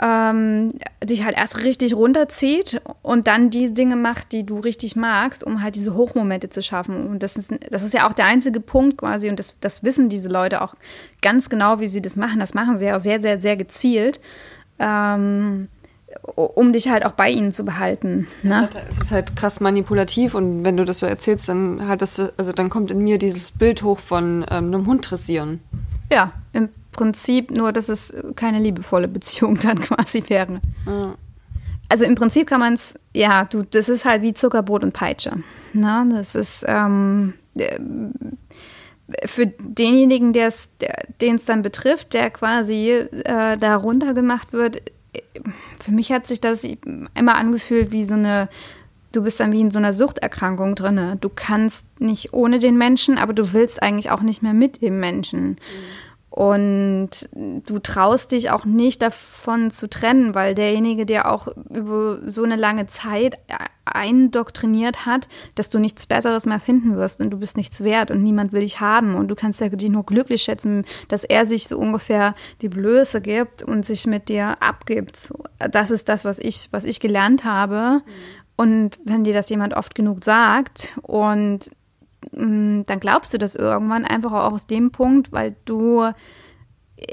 ähm, 0.00 0.74
dich 1.02 1.24
halt 1.24 1.36
erst 1.36 1.64
richtig 1.64 1.94
runterzieht 1.94 2.80
und 3.02 3.26
dann 3.26 3.50
die 3.50 3.74
Dinge 3.74 3.96
macht, 3.96 4.32
die 4.32 4.46
du 4.46 4.60
richtig 4.60 4.94
magst, 4.96 5.42
um 5.42 5.62
halt 5.62 5.74
diese 5.74 5.94
Hochmomente 5.94 6.50
zu 6.50 6.62
schaffen. 6.62 7.08
Und 7.08 7.22
das 7.22 7.36
ist, 7.36 7.52
das 7.70 7.82
ist 7.82 7.94
ja 7.94 8.08
auch 8.08 8.12
der 8.12 8.26
einzige 8.26 8.60
Punkt 8.60 8.98
quasi, 8.98 9.28
und 9.28 9.38
das, 9.38 9.54
das 9.60 9.82
wissen 9.82 10.08
diese 10.08 10.28
Leute 10.28 10.62
auch 10.62 10.74
ganz 11.20 11.48
genau, 11.48 11.80
wie 11.80 11.88
sie 11.88 12.02
das 12.02 12.16
machen. 12.16 12.38
Das 12.38 12.54
machen 12.54 12.78
sie 12.78 12.86
ja 12.86 12.98
sehr, 13.00 13.20
sehr, 13.20 13.40
sehr 13.40 13.56
gezielt. 13.56 14.20
Ähm, 14.78 15.68
um 16.34 16.72
dich 16.72 16.88
halt 16.88 17.04
auch 17.04 17.12
bei 17.12 17.30
ihnen 17.30 17.52
zu 17.52 17.64
behalten. 17.64 18.26
Ne? 18.42 18.68
Es 18.88 18.98
ist 18.98 19.12
halt 19.12 19.36
krass 19.36 19.60
manipulativ 19.60 20.34
und 20.34 20.64
wenn 20.64 20.76
du 20.76 20.84
das 20.84 21.00
so 21.00 21.06
erzählst, 21.06 21.48
dann 21.48 21.86
hat 21.88 22.02
das, 22.02 22.20
also 22.36 22.52
dann 22.52 22.70
kommt 22.70 22.90
in 22.90 22.98
mir 22.98 23.18
dieses 23.18 23.50
Bild 23.50 23.82
hoch 23.82 23.98
von 23.98 24.44
ähm, 24.50 24.66
einem 24.66 24.86
Hund 24.86 25.10
dressieren. 25.10 25.60
Ja, 26.10 26.32
im 26.52 26.70
Prinzip 26.92 27.50
nur, 27.50 27.72
dass 27.72 27.88
es 27.88 28.14
keine 28.36 28.58
liebevolle 28.58 29.08
Beziehung 29.08 29.58
dann 29.62 29.80
quasi 29.80 30.22
wäre. 30.28 30.60
Ja. 30.86 31.14
Also 31.90 32.04
im 32.04 32.14
Prinzip 32.14 32.48
kann 32.48 32.60
man 32.60 32.74
es, 32.74 32.94
ja, 33.14 33.44
du, 33.44 33.62
das 33.62 33.88
ist 33.88 34.04
halt 34.04 34.22
wie 34.22 34.34
Zuckerbrot 34.34 34.82
und 34.82 34.92
Peitsche. 34.92 35.32
Ne? 35.72 36.08
Das 36.12 36.34
ist 36.34 36.64
ähm, 36.68 37.34
äh, 37.56 37.78
für 39.24 39.46
denjenigen, 39.46 40.34
den 40.34 40.46
es 41.36 41.44
dann 41.46 41.62
betrifft, 41.62 42.12
der 42.12 42.28
quasi 42.28 42.90
äh, 42.90 43.56
da 43.56 43.76
runtergemacht 43.76 44.52
wird, 44.52 44.82
für 45.80 45.90
mich 45.90 46.12
hat 46.12 46.26
sich 46.26 46.40
das 46.40 46.64
immer 46.64 47.34
angefühlt 47.34 47.92
wie 47.92 48.04
so 48.04 48.14
eine, 48.14 48.48
du 49.12 49.22
bist 49.22 49.40
dann 49.40 49.52
wie 49.52 49.60
in 49.60 49.70
so 49.70 49.78
einer 49.78 49.92
Suchterkrankung 49.92 50.74
drin. 50.74 51.18
Du 51.20 51.28
kannst 51.28 51.86
nicht 52.00 52.32
ohne 52.32 52.58
den 52.58 52.76
Menschen, 52.76 53.18
aber 53.18 53.32
du 53.32 53.52
willst 53.52 53.82
eigentlich 53.82 54.10
auch 54.10 54.22
nicht 54.22 54.42
mehr 54.42 54.54
mit 54.54 54.82
dem 54.82 55.00
Menschen. 55.00 55.50
Mhm. 55.50 55.56
Und 56.38 57.28
du 57.34 57.80
traust 57.80 58.30
dich 58.30 58.50
auch 58.50 58.64
nicht 58.64 59.02
davon 59.02 59.72
zu 59.72 59.90
trennen, 59.90 60.36
weil 60.36 60.54
derjenige, 60.54 61.04
der 61.04 61.32
auch 61.32 61.48
über 61.68 62.20
so 62.30 62.44
eine 62.44 62.54
lange 62.54 62.86
Zeit 62.86 63.38
eindoktriniert 63.84 65.04
hat, 65.04 65.26
dass 65.56 65.68
du 65.68 65.80
nichts 65.80 66.06
Besseres 66.06 66.46
mehr 66.46 66.60
finden 66.60 66.94
wirst 66.94 67.20
und 67.20 67.30
du 67.30 67.38
bist 67.38 67.56
nichts 67.56 67.82
wert 67.82 68.12
und 68.12 68.22
niemand 68.22 68.52
will 68.52 68.60
dich 68.60 68.78
haben 68.78 69.16
und 69.16 69.26
du 69.26 69.34
kannst 69.34 69.60
ja 69.60 69.68
dich 69.68 69.90
nur 69.90 70.06
glücklich 70.06 70.42
schätzen, 70.42 70.84
dass 71.08 71.24
er 71.24 71.44
sich 71.44 71.66
so 71.66 71.76
ungefähr 71.76 72.36
die 72.62 72.68
Blöße 72.68 73.20
gibt 73.20 73.64
und 73.64 73.84
sich 73.84 74.06
mit 74.06 74.28
dir 74.28 74.62
abgibt. 74.62 75.32
Das 75.72 75.90
ist 75.90 76.08
das, 76.08 76.24
was 76.24 76.38
ich, 76.38 76.68
was 76.70 76.84
ich 76.84 77.00
gelernt 77.00 77.42
habe. 77.42 78.02
Mhm. 78.04 78.12
Und 78.54 78.98
wenn 79.04 79.24
dir 79.24 79.34
das 79.34 79.48
jemand 79.50 79.74
oft 79.74 79.96
genug 79.96 80.22
sagt 80.22 80.98
und 81.02 81.70
dann 82.38 83.00
glaubst 83.00 83.34
du 83.34 83.38
das 83.38 83.54
irgendwann 83.54 84.04
einfach 84.04 84.32
auch 84.32 84.52
aus 84.52 84.66
dem 84.66 84.90
Punkt, 84.90 85.32
weil 85.32 85.56
du 85.64 86.10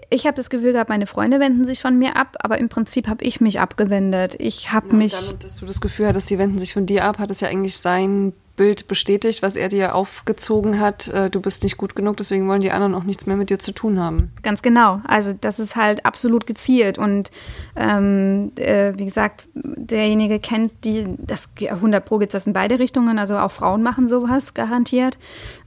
ich 0.10 0.26
habe 0.26 0.36
das 0.36 0.50
Gefühl 0.50 0.74
gehabt, 0.74 0.90
meine 0.90 1.06
Freunde 1.06 1.40
wenden 1.40 1.66
sich 1.66 1.82
von 1.82 1.98
mir 1.98 2.16
ab, 2.16 2.38
aber 2.40 2.58
im 2.58 2.70
Prinzip 2.70 3.08
habe 3.08 3.24
ich 3.24 3.40
mich 3.40 3.60
abgewendet. 3.60 4.36
Ich 4.40 4.72
habe 4.72 4.88
ja, 4.90 4.94
mich. 4.96 5.14
Damit, 5.14 5.44
dass 5.44 5.58
du 5.58 5.66
das 5.66 5.80
Gefühl 5.80 6.08
hattest, 6.08 6.28
sie 6.28 6.40
wenden 6.40 6.58
sich 6.58 6.74
von 6.74 6.88
dir 6.88 7.06
ab, 7.06 7.20
hat 7.20 7.30
es 7.30 7.42
ja 7.42 7.50
eigentlich 7.50 7.78
sein 7.78 8.34
Bild 8.56 8.88
bestätigt, 8.88 9.42
was 9.42 9.56
er 9.56 9.70
dir 9.70 9.96
aufgezogen 9.96 10.80
hat. 10.80 11.08
Äh, 11.08 11.30
du 11.30 11.42
bist 11.42 11.64
nicht 11.64 11.78
gut 11.78 11.96
genug, 11.96 12.18
deswegen 12.18 12.48
wollen 12.48 12.62
die 12.62 12.72
anderen 12.72 12.96
auch 12.96 13.04
nichts 13.04 13.26
mehr 13.26 13.36
mit 13.36 13.50
dir 13.50 13.60
zu 13.60 13.72
tun 13.72 14.00
haben. 14.00 14.32
Ganz 14.44 14.62
genau. 14.62 15.02
Also 15.06 15.34
das 15.34 15.60
ist 15.60 15.76
halt 15.76 16.06
absolut 16.06 16.48
gezielt 16.48 16.98
und 16.98 17.32
ähm, 17.76 18.52
äh, 18.56 18.94
wie 18.98 19.06
gesagt, 19.06 19.48
derjenige 19.54 20.40
kennt 20.40 20.72
die, 20.84 21.06
das 21.18 21.50
100 21.60 22.06
Pro 22.06 22.18
gibt 22.18 22.34
das 22.34 22.48
in 22.48 22.54
beide 22.54 22.80
Richtungen. 22.80 23.20
Also 23.20 23.38
auch 23.38 23.52
Frauen 23.52 23.84
machen 23.84 24.08
sowas 24.08 24.54
garantiert. 24.54 25.18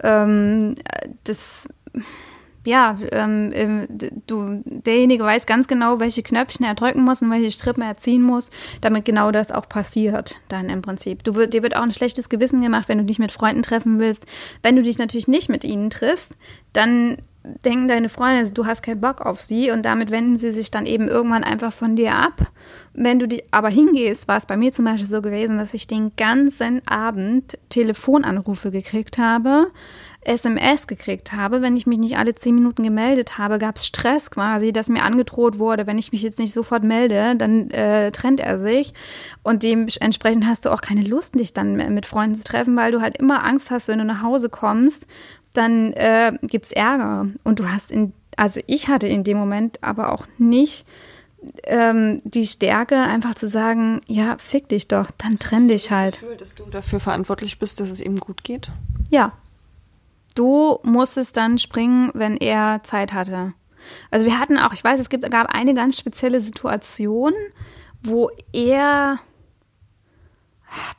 Ähm, 0.03 0.75
das 1.25 1.69
ja, 2.69 2.97
ähm, 3.13 3.51
ähm 3.55 3.87
du, 4.27 4.63
derjenige 4.65 5.25
weiß 5.25 5.47
ganz 5.47 5.67
genau, 5.69 6.01
welche 6.01 6.23
Knöpfchen 6.23 6.67
er 6.67 6.75
drücken 6.75 7.03
muss 7.03 7.23
und 7.23 7.31
welche 7.31 7.51
Strippen 7.51 7.83
er 7.83 7.97
ziehen 7.97 8.23
muss, 8.23 8.51
damit 8.83 9.07
genau 9.07 9.31
das 9.31 9.51
auch 9.51 9.69
passiert, 9.69 10.41
dann 10.49 10.69
im 10.69 10.83
Prinzip. 10.83 11.25
Du, 11.25 11.33
dir 11.47 11.63
wird 11.63 11.75
auch 11.75 11.83
ein 11.83 11.91
schlechtes 11.91 12.29
Gewissen 12.29 12.61
gemacht, 12.61 12.89
wenn 12.89 12.99
du 12.99 13.05
dich 13.05 13.19
mit 13.19 13.33
Freunden 13.33 13.63
treffen 13.63 13.99
willst. 13.99 14.27
Wenn 14.63 14.77
du 14.77 14.83
dich 14.83 14.99
natürlich 14.99 15.29
nicht 15.29 15.49
mit 15.49 15.65
ihnen 15.65 15.89
triffst, 15.89 16.37
dann 16.75 17.17
denken 17.65 17.89
deine 17.89 18.09
Freunde, 18.09 18.51
du 18.53 18.67
hast 18.67 18.83
keinen 18.83 19.01
Bock 19.01 19.23
auf 19.23 19.41
sie 19.41 19.71
und 19.71 19.85
damit 19.85 20.11
wenden 20.11 20.37
sie 20.37 20.51
sich 20.51 20.71
dann 20.71 20.87
eben 20.87 21.09
irgendwann 21.09 21.45
einfach 21.45 21.73
von 21.73 21.97
dir 21.97 22.15
ab. 22.15 22.53
Wenn 22.93 23.19
du 23.19 23.29
dich 23.29 23.45
aber 23.51 23.71
hingehst, 23.71 24.29
war 24.29 24.37
es 24.37 24.47
bei 24.47 24.57
mir 24.57 24.73
zum 24.73 24.85
Beispiel 24.85 25.07
so 25.07 25.23
gewesen, 25.23 25.57
dass 25.57 25.73
ich 25.73 25.87
den 25.87 26.13
ganzen 26.17 26.87
Abend 26.87 27.57
Telefonanrufe 27.71 28.71
gekriegt 28.71 29.19
habe, 29.19 29.71
SMS 30.29 30.87
gekriegt 30.87 31.33
habe, 31.33 31.63
wenn 31.63 31.77
ich 31.77 31.87
mich 31.87 31.99
nicht 31.99 32.19
alle 32.19 32.35
zehn 32.35 32.55
Minuten 32.55 32.83
gemeldet 32.83 33.39
habe, 33.39 33.59
gab 33.59 33.77
es 33.77 33.87
Stress 33.87 34.31
quasi, 34.31 34.73
dass 34.73 34.89
mir 34.89 35.03
angedroht 35.03 35.59
wurde, 35.59 35.87
wenn 35.87 35.99
ich 35.99 36.13
mich 36.13 36.23
jetzt 36.23 36.39
nicht 36.39 36.53
sofort 36.53 36.85
melde, 36.85 37.35
dann 37.37 37.71
äh, 37.71 38.13
trennt 38.13 38.41
er 38.41 38.59
sich. 38.59 38.93
Und 39.43 39.63
dementsprechend 39.63 40.47
hast 40.47 40.67
du 40.67 40.71
auch 40.71 40.83
keine 40.83 41.03
Lust, 41.03 41.35
dich 41.35 41.55
dann 41.55 41.77
mit 41.95 42.07
Freunden 42.07 42.37
zu 42.37 42.45
treffen, 42.45 42.77
weil 42.77 42.93
du 42.93 43.01
halt 43.01 43.17
immer 43.17 43.45
Angst 43.45 43.71
hast, 43.71 43.89
wenn 43.89 43.99
du 43.99 44.05
nach 44.05 44.23
Hause 44.23 44.51
kommst, 44.51 45.07
dann 45.55 45.93
äh, 45.95 46.33
es 46.43 46.73
Ärger. 46.73 47.29
Und 47.45 47.59
du 47.59 47.71
hast 47.71 47.91
in, 47.91 48.13
also 48.37 48.61
ich 48.67 48.89
hatte 48.89 49.09
in 49.09 49.25
dem 49.25 49.39
Moment 49.39 49.83
aber 49.83 50.13
auch 50.13 50.27
nicht 50.37 50.85
ähm, 51.65 52.21
die 52.25 52.47
Stärke, 52.47 52.99
einfach 52.99 53.35
zu 53.35 53.47
sagen, 53.47 54.01
ja, 54.07 54.37
fick 54.39 54.69
dich 54.69 54.89
doch, 54.89 55.11
dann 55.17 55.39
trenn 55.39 55.69
dich 55.69 55.91
halt. 55.91 56.17
Hast 56.17 56.23
du 56.23 56.27
das 56.27 56.37
Gefühl, 56.37 56.37
dass 56.37 56.55
du 56.55 56.65
dafür 56.71 57.01
verantwortlich 57.01 57.59
bist, 57.59 57.81
dass 57.81 57.91
es 57.91 58.01
ihm 58.01 58.19
gut 58.19 58.45
geht? 58.45 58.71
Ja, 59.11 59.33
du 60.39 60.79
musstest 60.83 61.37
dann 61.37 61.59
springen, 61.59 62.11
wenn 62.15 62.37
er 62.37 62.83
Zeit 62.83 63.13
hatte. 63.13 63.55
Also 64.11 64.25
wir 64.25 64.39
hatten 64.39 64.59
auch, 64.59 64.73
ich 64.73 64.85
weiß, 64.85 65.01
es 65.01 65.09
gibt, 65.09 65.29
gab 65.31 65.47
eine 65.49 65.75
ganz 65.75 65.99
spezielle 65.99 66.41
Situation, 66.41 67.33
wo 68.03 68.31
er 68.53 69.19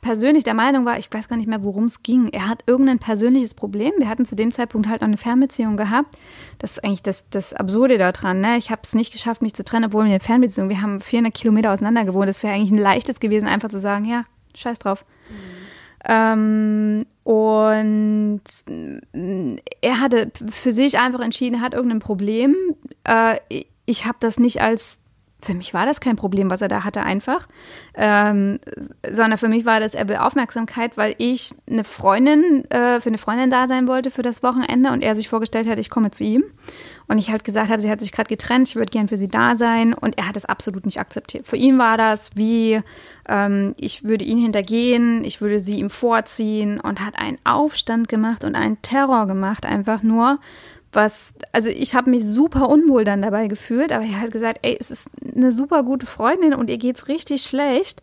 persönlich 0.00 0.42
der 0.42 0.54
Meinung 0.54 0.84
war, 0.84 0.98
ich 0.98 1.12
weiß 1.12 1.28
gar 1.28 1.36
nicht 1.36 1.48
mehr, 1.48 1.62
worum 1.62 1.84
es 1.84 2.02
ging. 2.02 2.28
Er 2.28 2.48
hat 2.48 2.64
irgendein 2.66 2.98
persönliches 2.98 3.54
Problem. 3.54 3.92
Wir 3.98 4.08
hatten 4.08 4.26
zu 4.26 4.34
dem 4.34 4.50
Zeitpunkt 4.50 4.88
halt 4.88 5.02
eine 5.02 5.16
Fernbeziehung 5.16 5.76
gehabt. 5.76 6.16
Das 6.58 6.72
ist 6.72 6.84
eigentlich 6.84 7.04
das, 7.04 7.28
das 7.30 7.54
Absurde 7.54 7.96
daran. 7.96 8.40
Ne? 8.40 8.56
Ich 8.56 8.72
habe 8.72 8.82
es 8.84 8.94
nicht 8.96 9.12
geschafft, 9.12 9.42
mich 9.42 9.54
zu 9.54 9.62
trennen, 9.62 9.86
obwohl 9.86 10.04
wir 10.04 10.10
eine 10.10 10.20
Fernbeziehung, 10.20 10.68
wir 10.68 10.82
haben 10.82 11.00
400 11.00 11.32
Kilometer 11.32 11.70
auseinander 11.70 12.04
gewohnt. 12.04 12.28
Das 12.28 12.42
wäre 12.42 12.54
eigentlich 12.54 12.72
ein 12.72 12.78
leichtes 12.78 13.20
gewesen, 13.20 13.46
einfach 13.46 13.68
zu 13.68 13.78
sagen, 13.78 14.06
ja, 14.06 14.24
scheiß 14.54 14.80
drauf. 14.80 15.04
Mhm. 15.28 15.59
Ähm, 16.04 17.04
und 17.24 18.40
er 19.80 20.00
hatte 20.00 20.30
für 20.50 20.72
sich 20.72 20.98
einfach 20.98 21.20
entschieden, 21.20 21.56
er 21.56 21.60
hat 21.60 21.74
irgendein 21.74 22.00
Problem. 22.00 22.56
Äh, 23.04 23.38
ich 23.86 24.06
habe 24.06 24.18
das 24.20 24.38
nicht 24.38 24.62
als 24.62 24.99
für 25.42 25.54
mich 25.54 25.72
war 25.74 25.86
das 25.86 26.00
kein 26.00 26.16
Problem, 26.16 26.50
was 26.50 26.62
er 26.62 26.68
da 26.68 26.84
hatte, 26.84 27.02
einfach. 27.02 27.48
Ähm, 27.94 28.60
sondern 29.10 29.38
für 29.38 29.48
mich 29.48 29.64
war 29.64 29.80
das, 29.80 29.94
er 29.94 30.08
will 30.08 30.16
Aufmerksamkeit, 30.16 30.96
weil 30.96 31.14
ich 31.18 31.52
eine 31.68 31.84
Freundin, 31.84 32.64
äh, 32.70 33.00
für 33.00 33.08
eine 33.08 33.18
Freundin 33.18 33.50
da 33.50 33.68
sein 33.68 33.88
wollte 33.88 34.10
für 34.10 34.22
das 34.22 34.42
Wochenende 34.42 34.90
und 34.90 35.02
er 35.02 35.14
sich 35.14 35.28
vorgestellt 35.28 35.68
hat, 35.68 35.78
ich 35.78 35.90
komme 35.90 36.10
zu 36.10 36.24
ihm. 36.24 36.44
Und 37.08 37.18
ich 37.18 37.30
halt 37.30 37.42
gesagt 37.42 37.70
habe, 37.70 37.80
sie 37.80 37.90
hat 37.90 38.00
sich 38.00 38.12
gerade 38.12 38.28
getrennt, 38.28 38.68
ich 38.68 38.76
würde 38.76 38.90
gern 38.90 39.08
für 39.08 39.16
sie 39.16 39.28
da 39.28 39.56
sein. 39.56 39.94
Und 39.94 40.16
er 40.16 40.28
hat 40.28 40.36
es 40.36 40.44
absolut 40.44 40.84
nicht 40.84 41.00
akzeptiert. 41.00 41.46
Für 41.46 41.56
ihn 41.56 41.78
war 41.78 41.96
das 41.96 42.30
wie, 42.36 42.80
ähm, 43.28 43.74
ich 43.76 44.04
würde 44.04 44.24
ihn 44.24 44.38
hintergehen, 44.38 45.24
ich 45.24 45.40
würde 45.40 45.58
sie 45.58 45.78
ihm 45.80 45.90
vorziehen 45.90 46.78
und 46.78 47.04
hat 47.04 47.18
einen 47.18 47.38
Aufstand 47.44 48.08
gemacht 48.08 48.44
und 48.44 48.54
einen 48.54 48.80
Terror 48.82 49.26
gemacht, 49.26 49.66
einfach 49.66 50.02
nur, 50.02 50.38
was, 50.92 51.34
also 51.52 51.70
ich 51.70 51.94
habe 51.94 52.10
mich 52.10 52.24
super 52.24 52.68
unwohl 52.68 53.04
dann 53.04 53.22
dabei 53.22 53.46
gefühlt, 53.46 53.92
aber 53.92 54.04
er 54.04 54.20
hat 54.20 54.32
gesagt, 54.32 54.60
ey, 54.62 54.76
es 54.78 54.90
ist 54.90 55.08
eine 55.34 55.52
super 55.52 55.82
gute 55.82 56.06
Freundin 56.06 56.54
und 56.54 56.68
ihr 56.68 56.78
geht's 56.78 57.08
richtig 57.08 57.42
schlecht. 57.42 58.02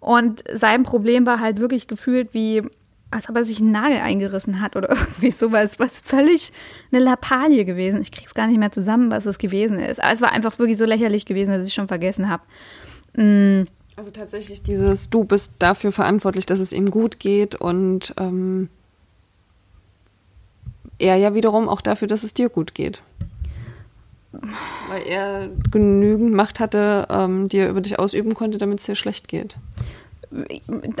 Und 0.00 0.42
sein 0.52 0.82
Problem 0.82 1.26
war 1.26 1.40
halt 1.40 1.60
wirklich 1.60 1.86
gefühlt 1.86 2.34
wie, 2.34 2.62
als 3.10 3.30
ob 3.30 3.36
er 3.36 3.44
sich 3.44 3.60
einen 3.60 3.70
Nagel 3.70 3.98
eingerissen 3.98 4.60
hat 4.60 4.76
oder 4.76 4.90
irgendwie 4.90 5.30
sowas, 5.30 5.78
was 5.78 6.00
völlig 6.00 6.52
eine 6.92 7.02
Lappalie 7.02 7.64
gewesen. 7.64 8.00
Ich 8.00 8.10
krieg's 8.10 8.34
gar 8.34 8.48
nicht 8.48 8.58
mehr 8.58 8.72
zusammen, 8.72 9.10
was 9.10 9.26
es 9.26 9.38
gewesen 9.38 9.78
ist. 9.78 10.02
Aber 10.02 10.12
es 10.12 10.20
war 10.20 10.32
einfach 10.32 10.58
wirklich 10.58 10.76
so 10.76 10.84
lächerlich 10.84 11.26
gewesen, 11.26 11.52
dass 11.52 11.66
ich 11.66 11.74
schon 11.74 11.88
vergessen 11.88 12.28
habe. 12.28 12.42
Mm. 13.16 13.66
Also 13.96 14.10
tatsächlich 14.10 14.64
dieses, 14.64 15.08
du 15.08 15.22
bist 15.22 15.54
dafür 15.60 15.92
verantwortlich, 15.92 16.46
dass 16.46 16.58
es 16.58 16.72
ihm 16.72 16.90
gut 16.90 17.20
geht 17.20 17.54
und 17.54 18.12
ähm, 18.18 18.68
er 20.98 21.16
ja 21.16 21.34
wiederum 21.34 21.68
auch 21.68 21.80
dafür, 21.80 22.08
dass 22.08 22.22
es 22.22 22.34
dir 22.34 22.48
gut 22.48 22.74
geht. 22.74 23.02
Weil 24.32 25.02
er 25.08 25.48
genügend 25.70 26.34
Macht 26.34 26.60
hatte, 26.60 27.06
ähm, 27.08 27.48
die 27.48 27.58
er 27.58 27.70
über 27.70 27.80
dich 27.80 27.98
ausüben 27.98 28.34
konnte, 28.34 28.58
damit 28.58 28.80
es 28.80 28.86
dir 28.86 28.96
schlecht 28.96 29.28
geht. 29.28 29.56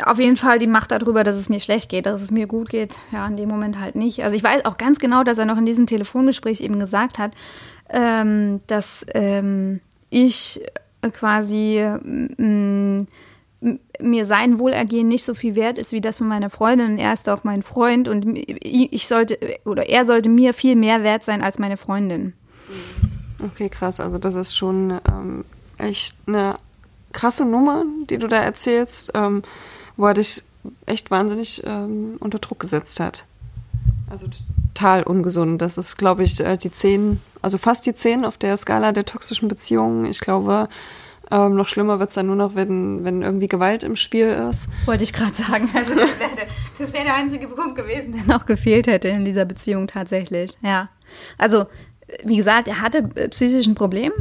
Auf 0.04 0.20
jeden 0.20 0.36
Fall 0.36 0.60
die 0.60 0.68
Macht 0.68 0.92
darüber, 0.92 1.24
dass 1.24 1.36
es 1.36 1.48
mir 1.48 1.58
schlecht 1.58 1.88
geht, 1.88 2.06
dass 2.06 2.22
es 2.22 2.30
mir 2.30 2.46
gut 2.46 2.68
geht. 2.68 2.96
Ja, 3.10 3.26
in 3.26 3.36
dem 3.36 3.48
Moment 3.48 3.80
halt 3.80 3.96
nicht. 3.96 4.22
Also 4.22 4.36
ich 4.36 4.44
weiß 4.44 4.64
auch 4.64 4.78
ganz 4.78 5.00
genau, 5.00 5.24
dass 5.24 5.38
er 5.38 5.46
noch 5.46 5.58
in 5.58 5.66
diesem 5.66 5.86
Telefongespräch 5.86 6.60
eben 6.60 6.78
gesagt 6.78 7.18
hat, 7.18 7.32
ähm, 7.88 8.60
dass 8.68 9.04
ähm, 9.12 9.80
ich 10.10 10.60
quasi 11.12 11.84
mm, 11.84 13.06
mir 14.00 14.26
sein 14.26 14.58
Wohlergehen 14.58 15.08
nicht 15.08 15.24
so 15.24 15.34
viel 15.34 15.56
wert 15.56 15.78
ist 15.78 15.92
wie 15.92 16.00
das 16.00 16.18
von 16.18 16.28
meiner 16.28 16.50
Freundin. 16.50 16.98
Er 16.98 17.12
ist 17.12 17.28
auch 17.28 17.44
mein 17.44 17.62
Freund 17.62 18.08
und 18.08 18.24
ich 18.36 19.08
sollte 19.08 19.38
oder 19.64 19.88
er 19.88 20.04
sollte 20.04 20.28
mir 20.28 20.52
viel 20.52 20.76
mehr 20.76 21.02
wert 21.02 21.24
sein 21.24 21.42
als 21.42 21.58
meine 21.58 21.76
Freundin. 21.76 22.34
Okay, 23.42 23.68
krass. 23.68 24.00
Also 24.00 24.18
das 24.18 24.34
ist 24.34 24.56
schon 24.56 24.98
ähm, 25.08 25.44
echt 25.78 26.14
eine 26.26 26.56
krasse 27.12 27.44
Nummer, 27.44 27.84
die 28.10 28.18
du 28.18 28.26
da 28.26 28.36
erzählst, 28.36 29.12
ähm, 29.14 29.42
wo 29.96 30.06
er 30.06 30.14
dich 30.14 30.42
echt 30.86 31.10
wahnsinnig 31.10 31.62
ähm, 31.64 32.16
unter 32.20 32.38
Druck 32.38 32.60
gesetzt 32.60 33.00
hat. 33.00 33.24
Also 34.10 34.26
total 34.74 35.02
ungesund. 35.04 35.62
Das 35.62 35.78
ist, 35.78 35.96
glaube 35.96 36.24
ich, 36.24 36.40
äh, 36.40 36.56
die 36.56 36.72
zehn, 36.72 37.20
also 37.42 37.58
fast 37.58 37.86
die 37.86 37.94
zehn 37.94 38.24
auf 38.24 38.36
der 38.36 38.56
Skala 38.56 38.92
der 38.92 39.04
toxischen 39.04 39.48
Beziehungen. 39.48 40.04
Ich 40.04 40.20
glaube, 40.20 40.68
ähm, 41.30 41.54
noch 41.54 41.68
schlimmer 41.68 41.98
wird 41.98 42.10
es 42.10 42.14
dann 42.14 42.26
nur 42.26 42.36
noch, 42.36 42.54
wenn, 42.54 43.04
wenn 43.04 43.22
irgendwie 43.22 43.48
Gewalt 43.48 43.82
im 43.82 43.96
Spiel 43.96 44.26
ist. 44.26 44.68
Das 44.70 44.86
wollte 44.86 45.04
ich 45.04 45.12
gerade 45.12 45.34
sagen. 45.34 45.68
Also 45.74 45.94
das 45.94 46.20
wäre 46.20 46.30
der, 46.36 46.92
wär 46.92 47.04
der 47.04 47.14
einzige 47.14 47.48
Punkt 47.48 47.76
gewesen, 47.76 48.12
der 48.12 48.24
noch 48.24 48.46
gefehlt 48.46 48.86
hätte 48.86 49.08
in 49.08 49.24
dieser 49.24 49.44
Beziehung 49.44 49.86
tatsächlich. 49.86 50.58
Ja. 50.62 50.88
Also, 51.38 51.66
wie 52.24 52.36
gesagt, 52.36 52.68
er 52.68 52.80
hatte 52.80 53.02
psychisch 53.30 53.66
ein 53.66 53.74
Problem. 53.74 54.12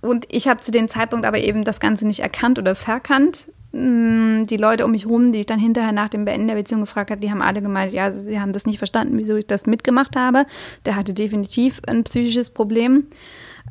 Und 0.00 0.26
ich 0.28 0.48
habe 0.48 0.60
zu 0.60 0.70
dem 0.70 0.88
Zeitpunkt 0.88 1.26
aber 1.26 1.38
eben 1.38 1.64
das 1.64 1.80
Ganze 1.80 2.06
nicht 2.06 2.20
erkannt 2.20 2.58
oder 2.58 2.74
verkannt. 2.74 3.52
Mm, 3.72 4.44
die 4.44 4.56
Leute 4.56 4.84
um 4.84 4.92
mich 4.92 5.04
herum, 5.04 5.32
die 5.32 5.40
ich 5.40 5.46
dann 5.46 5.58
hinterher 5.58 5.92
nach 5.92 6.08
dem 6.08 6.24
Beenden 6.24 6.48
der 6.48 6.54
Beziehung 6.54 6.80
gefragt 6.82 7.10
habe, 7.10 7.20
die 7.20 7.30
haben 7.30 7.42
alle 7.42 7.60
gemeint, 7.60 7.92
ja, 7.92 8.12
sie 8.12 8.40
haben 8.40 8.52
das 8.52 8.64
nicht 8.64 8.78
verstanden, 8.78 9.18
wieso 9.18 9.36
ich 9.36 9.46
das 9.46 9.66
mitgemacht 9.66 10.16
habe. 10.16 10.46
Der 10.86 10.96
hatte 10.96 11.12
definitiv 11.12 11.80
ein 11.86 12.04
psychisches 12.04 12.50
Problem. 12.50 13.08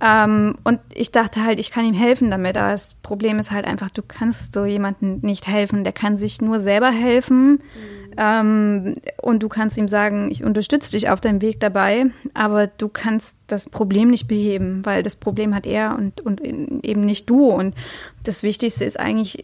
Ähm, 0.01 0.55
und 0.63 0.79
ich 0.93 1.11
dachte 1.11 1.43
halt, 1.43 1.59
ich 1.59 1.71
kann 1.71 1.85
ihm 1.85 1.93
helfen 1.93 2.31
damit. 2.31 2.57
Aber 2.57 2.71
das 2.71 2.95
Problem 3.01 3.39
ist 3.39 3.51
halt 3.51 3.65
einfach, 3.65 3.89
du 3.89 4.01
kannst 4.01 4.53
so 4.53 4.65
jemandem 4.65 5.19
nicht 5.21 5.47
helfen. 5.47 5.83
Der 5.83 5.93
kann 5.93 6.17
sich 6.17 6.41
nur 6.41 6.59
selber 6.59 6.91
helfen. 6.91 7.53
Mhm. 7.53 8.07
Ähm, 8.17 8.95
und 9.21 9.43
du 9.43 9.49
kannst 9.49 9.77
ihm 9.77 9.87
sagen, 9.87 10.31
ich 10.31 10.43
unterstütze 10.43 10.91
dich 10.91 11.09
auf 11.09 11.21
deinem 11.21 11.41
Weg 11.41 11.59
dabei, 11.59 12.07
aber 12.33 12.65
du 12.65 12.89
kannst 12.89 13.37
das 13.45 13.69
Problem 13.69 14.09
nicht 14.09 14.27
beheben, 14.27 14.83
weil 14.85 15.03
das 15.03 15.17
Problem 15.17 15.53
hat 15.53 15.67
er 15.67 15.95
und, 15.95 16.21
und 16.21 16.41
eben 16.41 17.01
nicht 17.01 17.29
du. 17.29 17.45
Und 17.49 17.75
das 18.23 18.41
Wichtigste 18.41 18.85
ist 18.85 18.99
eigentlich, 18.99 19.43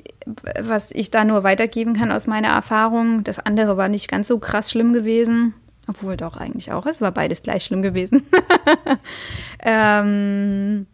was 0.59 0.91
ich 0.91 1.11
da 1.11 1.23
nur 1.23 1.43
weitergeben 1.43 1.93
kann 1.93 2.11
aus 2.11 2.25
meiner 2.25 2.49
Erfahrung. 2.49 3.23
Das 3.23 3.37
andere 3.37 3.77
war 3.77 3.89
nicht 3.89 4.09
ganz 4.09 4.27
so 4.27 4.39
krass 4.39 4.71
schlimm 4.71 4.91
gewesen. 4.91 5.53
Obwohl 5.87 6.17
doch 6.17 6.37
eigentlich 6.37 6.71
auch. 6.71 6.85
Es 6.85 7.01
war 7.01 7.11
beides 7.11 7.43
gleich 7.43 7.65
schlimm 7.65 7.81
gewesen. 7.81 8.25
ähm, 9.59 10.87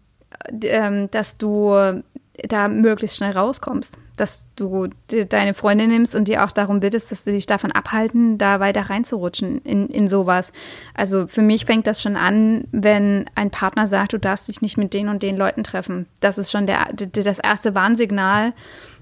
ähm, 0.64 1.12
dass 1.12 1.38
du 1.38 2.02
da 2.48 2.68
möglichst 2.68 3.18
schnell 3.18 3.32
rauskommst. 3.32 4.00
Dass 4.16 4.48
du 4.56 4.90
deine 5.08 5.54
Freundin 5.54 5.90
nimmst 5.90 6.16
und 6.16 6.28
die 6.28 6.38
auch 6.38 6.52
darum 6.52 6.80
bittest, 6.80 7.12
dass 7.12 7.24
sie 7.24 7.32
dich 7.32 7.46
davon 7.46 7.72
abhalten, 7.72 8.38
da 8.38 8.60
weiter 8.60 8.90
reinzurutschen 8.90 9.60
in, 9.60 9.88
in 9.88 10.10
sowas. 10.10 10.52
Also 10.94 11.28
für 11.28 11.42
mich 11.42 11.66
fängt 11.66 11.88
das 11.88 12.02
schon 12.02 12.18
an, 12.18 12.66
wenn 12.72 13.30
ein 13.36 13.50
Partner 13.50 13.88
sagt, 13.88 14.14
du 14.14 14.18
darfst 14.18 14.48
dich 14.48 14.62
nicht 14.62 14.78
mit 14.78 14.94
den 14.94 15.08
und 15.08 15.24
den 15.24 15.38
Leuten 15.38 15.64
treffen. 15.64 16.08
Das 16.20 16.38
ist 16.38 16.52
schon 16.52 16.66
der, 16.66 16.88
das 16.94 17.40
erste 17.40 17.76
Warnsignal, 17.76 18.54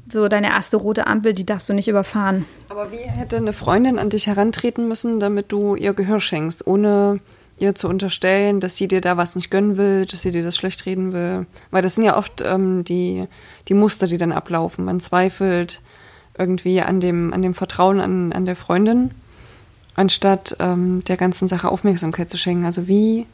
so 0.09 0.27
deine 0.27 0.49
erste 0.49 0.77
rote 0.77 1.07
Ampel, 1.07 1.33
die 1.33 1.45
darfst 1.45 1.69
du 1.69 1.73
nicht 1.73 1.87
überfahren. 1.87 2.45
Aber 2.69 2.91
wie 2.91 2.97
hätte 2.97 3.37
eine 3.37 3.53
Freundin 3.53 3.99
an 3.99 4.09
dich 4.09 4.27
herantreten 4.27 4.87
müssen, 4.87 5.19
damit 5.19 5.51
du 5.51 5.75
ihr 5.75 5.93
Gehör 5.93 6.19
schenkst, 6.19 6.65
ohne 6.65 7.19
ihr 7.59 7.75
zu 7.75 7.87
unterstellen, 7.89 8.59
dass 8.59 8.75
sie 8.75 8.87
dir 8.87 9.01
da 9.01 9.17
was 9.17 9.35
nicht 9.35 9.49
gönnen 9.49 9.77
will, 9.77 10.05
dass 10.05 10.21
sie 10.21 10.31
dir 10.31 10.43
das 10.43 10.55
schlecht 10.55 10.85
reden 10.85 11.11
will. 11.11 11.47
Weil 11.71 11.81
das 11.81 11.95
sind 11.95 12.03
ja 12.03 12.15
oft 12.15 12.43
ähm, 12.45 12.83
die, 12.83 13.25
die 13.67 13.73
Muster, 13.73 14.07
die 14.07 14.17
dann 14.17 14.31
ablaufen. 14.31 14.85
Man 14.85 14.99
zweifelt 14.99 15.81
irgendwie 16.37 16.81
an 16.81 16.99
dem, 16.99 17.33
an 17.33 17.41
dem 17.41 17.55
Vertrauen 17.55 17.99
an, 17.99 18.31
an 18.31 18.45
der 18.45 18.55
Freundin, 18.55 19.11
anstatt 19.95 20.55
ähm, 20.59 21.03
der 21.05 21.17
ganzen 21.17 21.47
Sache 21.47 21.69
Aufmerksamkeit 21.69 22.29
zu 22.29 22.37
schenken. 22.37 22.65
Also 22.65 22.87
wie, 22.87 23.25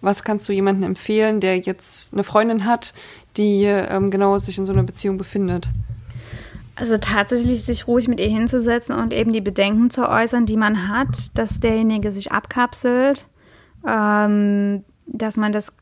was 0.00 0.24
kannst 0.24 0.48
du 0.48 0.52
jemandem 0.52 0.84
empfehlen, 0.84 1.40
der 1.40 1.58
jetzt 1.58 2.14
eine 2.14 2.24
Freundin 2.24 2.64
hat, 2.64 2.94
die 3.36 3.64
ähm, 3.64 4.10
genau 4.10 4.38
sich 4.38 4.56
in 4.56 4.64
so 4.64 4.72
einer 4.72 4.82
Beziehung 4.82 5.18
befindet? 5.18 5.68
Also 6.82 6.96
tatsächlich 6.96 7.64
sich 7.64 7.86
ruhig 7.86 8.08
mit 8.08 8.18
ihr 8.18 8.28
hinzusetzen 8.28 8.96
und 8.96 9.12
eben 9.12 9.32
die 9.32 9.40
Bedenken 9.40 9.90
zu 9.90 10.08
äußern, 10.08 10.46
die 10.46 10.56
man 10.56 10.88
hat, 10.88 11.38
dass 11.38 11.60
derjenige 11.60 12.10
sich 12.10 12.32
abkapselt 12.32 13.26
ähm, 13.86 14.84
dass 15.06 15.36
man 15.36 15.52
das 15.52 15.76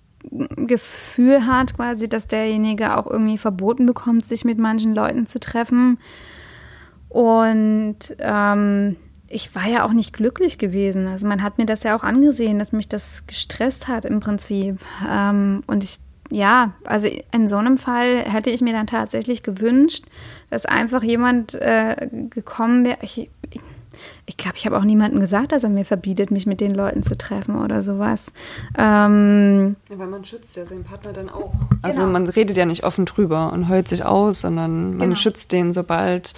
Gefühl 0.56 1.46
hat, 1.46 1.76
quasi, 1.76 2.08
dass 2.08 2.28
derjenige 2.28 2.96
auch 2.96 3.06
irgendwie 3.06 3.38
verboten 3.38 3.86
bekommt, 3.86 4.26
sich 4.26 4.44
mit 4.44 4.58
manchen 4.58 4.94
Leuten 4.94 5.26
zu 5.26 5.40
treffen. 5.40 5.98
Und 7.08 7.98
ähm, 8.18 8.96
ich 9.28 9.54
war 9.54 9.66
ja 9.66 9.84
auch 9.84 9.92
nicht 9.92 10.12
glücklich 10.12 10.58
gewesen. 10.58 11.06
Also 11.06 11.26
man 11.26 11.42
hat 11.42 11.58
mir 11.58 11.66
das 11.66 11.84
ja 11.84 11.96
auch 11.96 12.02
angesehen, 12.02 12.58
dass 12.58 12.72
mich 12.72 12.88
das 12.88 13.26
gestresst 13.26 13.88
hat 13.88 14.04
im 14.04 14.20
Prinzip. 14.20 14.78
Ähm, 15.10 15.62
und 15.66 15.84
ich, 15.84 16.00
ja, 16.30 16.72
also 16.84 17.08
in 17.32 17.48
so 17.48 17.56
einem 17.56 17.76
Fall 17.76 18.22
hätte 18.24 18.50
ich 18.50 18.60
mir 18.60 18.72
dann 18.72 18.86
tatsächlich 18.86 19.42
gewünscht, 19.42 20.06
dass 20.48 20.66
einfach 20.66 21.02
jemand 21.02 21.54
äh, 21.54 22.08
gekommen 22.30 22.84
wäre. 22.84 22.98
Ich, 23.02 23.18
ich, 23.50 23.60
ich 24.26 24.36
glaube, 24.36 24.56
ich 24.56 24.64
habe 24.64 24.78
auch 24.78 24.84
niemandem 24.84 25.20
gesagt, 25.20 25.52
dass 25.52 25.64
er 25.64 25.70
mir 25.70 25.84
verbietet, 25.84 26.30
mich 26.30 26.46
mit 26.46 26.60
den 26.60 26.74
Leuten 26.74 27.02
zu 27.02 27.18
treffen 27.18 27.56
oder 27.56 27.82
sowas. 27.82 28.32
Ähm, 28.78 29.76
ja, 29.88 29.98
weil 29.98 30.06
man 30.06 30.24
schützt 30.24 30.56
ja 30.56 30.64
seinen 30.64 30.84
Partner 30.84 31.12
dann 31.12 31.28
auch. 31.28 31.52
Also 31.82 32.00
genau. 32.00 32.12
man 32.12 32.26
redet 32.28 32.56
ja 32.56 32.64
nicht 32.64 32.84
offen 32.84 33.06
drüber 33.06 33.52
und 33.52 33.68
heult 33.68 33.88
sich 33.88 34.04
aus, 34.04 34.42
sondern 34.42 34.90
man 34.90 34.98
genau. 34.98 35.14
schützt 35.16 35.52
den, 35.52 35.72
sobald 35.72 36.34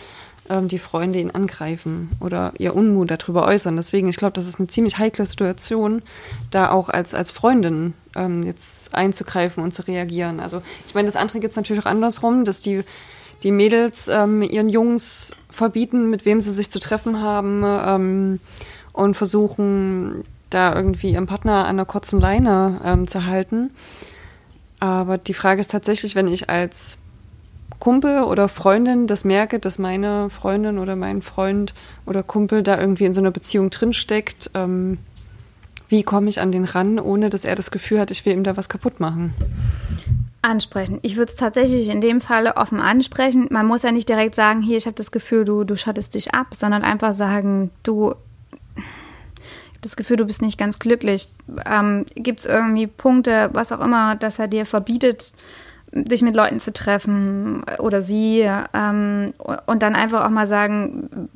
ähm, 0.49 0.69
die 0.69 0.79
Freunde 0.79 1.19
ihn 1.19 1.31
angreifen 1.31 2.11
oder 2.21 2.53
ihr 2.59 2.75
Unmut 2.75 3.11
darüber 3.11 3.47
äußern. 3.47 3.77
Deswegen, 3.77 4.09
ich 4.09 4.17
glaube, 4.17 4.33
das 4.33 4.47
ist 4.47 4.59
eine 4.59 4.69
ziemlich 4.69 4.99
heikle 4.99 5.27
Situation, 5.27 6.03
da 6.51 6.71
auch 6.71 6.89
als, 6.89 7.15
als 7.15 7.31
Freundin 7.31 7.95
ähm, 8.17 8.43
jetzt 8.43 8.95
einzugreifen 8.95 9.63
und 9.63 9.73
zu 9.73 9.87
reagieren. 9.87 10.41
Also 10.41 10.63
ich 10.87 10.95
meine, 10.95 11.07
das 11.07 11.17
andere 11.17 11.41
gibt 11.41 11.53
es 11.53 11.57
natürlich 11.57 11.83
auch 11.83 11.91
andersrum, 11.91 12.45
dass 12.45 12.61
die 12.61 12.85
die 13.43 13.51
Mädels 13.51 14.09
ähm, 14.09 14.43
ihren 14.43 14.69
Jungs 14.69 15.37
verbieten, 15.51 16.11
mit 16.11 16.25
wem 16.25 16.41
sie 16.41 16.53
sich 16.53 16.71
zu 16.71 16.79
treffen 16.79 17.21
haben 17.21 17.63
ähm, 17.65 18.41
und 18.93 19.15
versuchen, 19.15 20.25
da 20.51 20.75
irgendwie 20.75 21.13
ihren 21.13 21.27
Partner 21.27 21.67
an 21.67 21.77
der 21.77 21.87
kurzen 21.87 22.21
Leine 22.21 22.81
ähm, 22.85 23.07
zu 23.07 23.27
halten. 23.27 23.71
Aber 24.81 25.19
die 25.19 25.35
Frage 25.35 25.61
ist 25.61 25.71
tatsächlich, 25.71 26.15
wenn 26.15 26.29
ich 26.29 26.51
als 26.51 26.99
Kumpel 27.79 28.23
oder 28.23 28.49
Freundin 28.49 29.07
das 29.07 29.25
merke, 29.25 29.59
dass 29.59 29.79
meine 29.79 30.31
Freundin 30.31 30.79
oder 30.79 30.95
mein 30.95 31.23
Freund 31.23 31.75
oder 32.07 32.23
Kumpel 32.23 32.63
da 32.63 32.79
irgendwie 32.79 33.05
in 33.05 33.13
so 33.13 33.21
einer 33.21 33.31
Beziehung 33.31 33.71
drinsteckt, 33.71 34.51
ähm, 34.55 34.99
wie 35.93 36.03
komme 36.03 36.29
ich 36.31 36.41
an 36.41 36.51
den 36.51 36.65
ran, 36.65 36.99
ohne 36.99 37.29
dass 37.29 37.45
er 37.45 37.55
das 37.55 37.71
Gefühl 37.71 38.01
hat, 38.01 38.11
ich 38.11 38.25
will 38.25 38.33
ihm 38.33 38.43
da 38.43 38.57
was 38.57 38.69
kaputt 38.69 38.99
machen? 38.99 39.35
ansprechen. 40.45 40.99
Ich 41.03 41.17
würde 41.17 41.31
es 41.31 41.39
tatsächlich 41.39 41.89
in 41.89 42.01
dem 42.01 42.21
Falle 42.21 42.57
offen 42.57 42.81
ansprechen. 42.81 43.47
Man 43.51 43.65
muss 43.65 43.85
ja 43.85 43.93
nicht 43.93 44.09
direkt 44.09 44.35
sagen, 44.35 44.61
hier, 44.61 44.77
ich 44.77 44.87
habe 44.87 44.97
das 44.97 45.13
Gefühl, 45.13 45.45
du, 45.45 45.63
du 45.63 45.77
schottest 45.77 46.17
dich 46.17 46.35
ab, 46.35 46.49
sondern 46.55 46.83
einfach 46.83 47.13
sagen, 47.13 47.71
du, 47.85 48.17
das 49.81 49.95
Gefühl, 49.95 50.17
du 50.17 50.25
bist 50.25 50.43
nicht 50.43 50.59
ganz 50.59 50.81
glücklich. 50.81 51.29
Ähm, 51.65 52.07
Gibt 52.17 52.41
es 52.41 52.47
irgendwie 52.47 52.89
Punkte, 52.89 53.51
was 53.53 53.71
auch 53.71 53.81
immer, 53.81 54.17
dass 54.17 54.41
er 54.41 54.49
dir 54.49 54.67
verbietet, 54.67 55.33
dich 55.93 56.23
mit 56.23 56.35
Leuten 56.35 56.59
zu 56.59 56.73
treffen 56.73 57.65
oder 57.79 58.01
sie 58.01 58.49
ähm, 58.73 59.35
und 59.67 59.83
dann 59.83 59.95
einfach 59.95 60.25
auch 60.25 60.31
mal 60.31 60.47
sagen, 60.47 61.29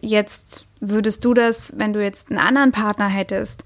jetzt 0.00 0.66
würdest 0.80 1.24
du 1.24 1.34
das, 1.34 1.72
wenn 1.76 1.92
du 1.92 2.02
jetzt 2.02 2.30
einen 2.30 2.38
anderen 2.38 2.72
Partner 2.72 3.08
hättest, 3.08 3.64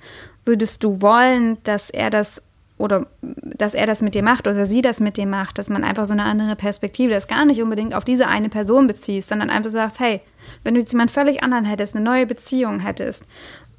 würdest 0.49 0.83
du 0.83 1.01
wollen, 1.01 1.59
dass 1.63 1.91
er 1.91 2.11
das 2.11 2.43
oder 2.79 3.07
dass 3.21 3.75
er 3.75 3.87
das 3.87 4.03
mit 4.03 4.15
dir 4.15 4.23
macht 4.23 4.47
oder 4.47 4.65
sie 4.65 4.83
das 4.83 5.01
mit 5.01 5.17
dir 5.17 5.27
macht, 5.27 5.59
dass 5.59 5.69
man 5.69 5.85
einfach 5.85 6.07
so 6.07 6.13
eine 6.13 6.25
andere 6.25 6.57
Perspektive, 6.57 7.13
das 7.13 7.29
gar 7.29 7.45
nicht 7.45 7.61
unbedingt 7.61 7.93
auf 7.93 8.05
diese 8.05 8.29
eine 8.29 8.49
Person 8.49 8.87
beziehst, 8.87 9.29
sondern 9.29 9.51
einfach 9.51 9.71
sagst, 9.71 9.99
hey, 10.01 10.21
wenn 10.63 10.75
du 10.75 10.81
jetzt 10.81 10.93
jemand 10.93 11.11
völlig 11.11 11.43
anderen 11.43 11.65
hättest, 11.65 11.97
eine 11.97 12.05
neue 12.05 12.27
Beziehung 12.27 12.79
hättest, 12.81 13.25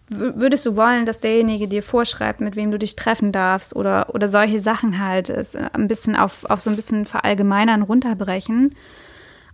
würdest 0.09 0.65
du 0.65 0.75
wollen, 0.75 1.05
dass 1.05 1.19
derjenige 1.19 1.67
dir 1.67 1.83
vorschreibt, 1.83 2.41
mit 2.41 2.55
wem 2.55 2.71
du 2.71 2.79
dich 2.79 2.95
treffen 2.95 3.31
darfst 3.31 3.75
oder, 3.75 4.13
oder 4.13 4.27
solche 4.27 4.59
Sachen 4.59 4.99
halt, 5.03 5.29
es 5.29 5.55
ein 5.55 5.87
bisschen 5.87 6.15
auf, 6.15 6.45
auf 6.45 6.59
so 6.61 6.69
ein 6.69 6.75
bisschen 6.75 7.05
verallgemeinern 7.05 7.83
runterbrechen 7.83 8.75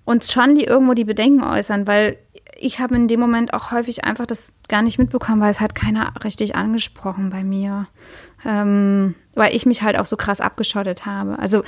und 0.05 0.23
schon 0.25 0.55
die 0.55 0.63
irgendwo 0.63 0.93
die 0.93 1.03
Bedenken 1.03 1.43
äußern, 1.43 1.87
weil 1.87 2.17
ich 2.57 2.79
habe 2.79 2.95
in 2.95 3.07
dem 3.07 3.19
Moment 3.19 3.53
auch 3.53 3.71
häufig 3.71 4.03
einfach 4.05 4.25
das 4.25 4.53
gar 4.67 4.81
nicht 4.81 4.97
mitbekommen, 4.97 5.41
weil 5.41 5.51
es 5.51 5.59
hat 5.59 5.75
keiner 5.75 6.13
richtig 6.23 6.55
angesprochen 6.55 7.29
bei 7.29 7.43
mir 7.43 7.87
ähm, 8.45 9.15
weil 9.33 9.55
ich 9.55 9.65
mich 9.65 9.81
halt 9.81 9.97
auch 9.97 10.05
so 10.05 10.15
krass 10.15 10.39
abgeschottet 10.39 11.05
habe. 11.05 11.37
Also 11.39 11.63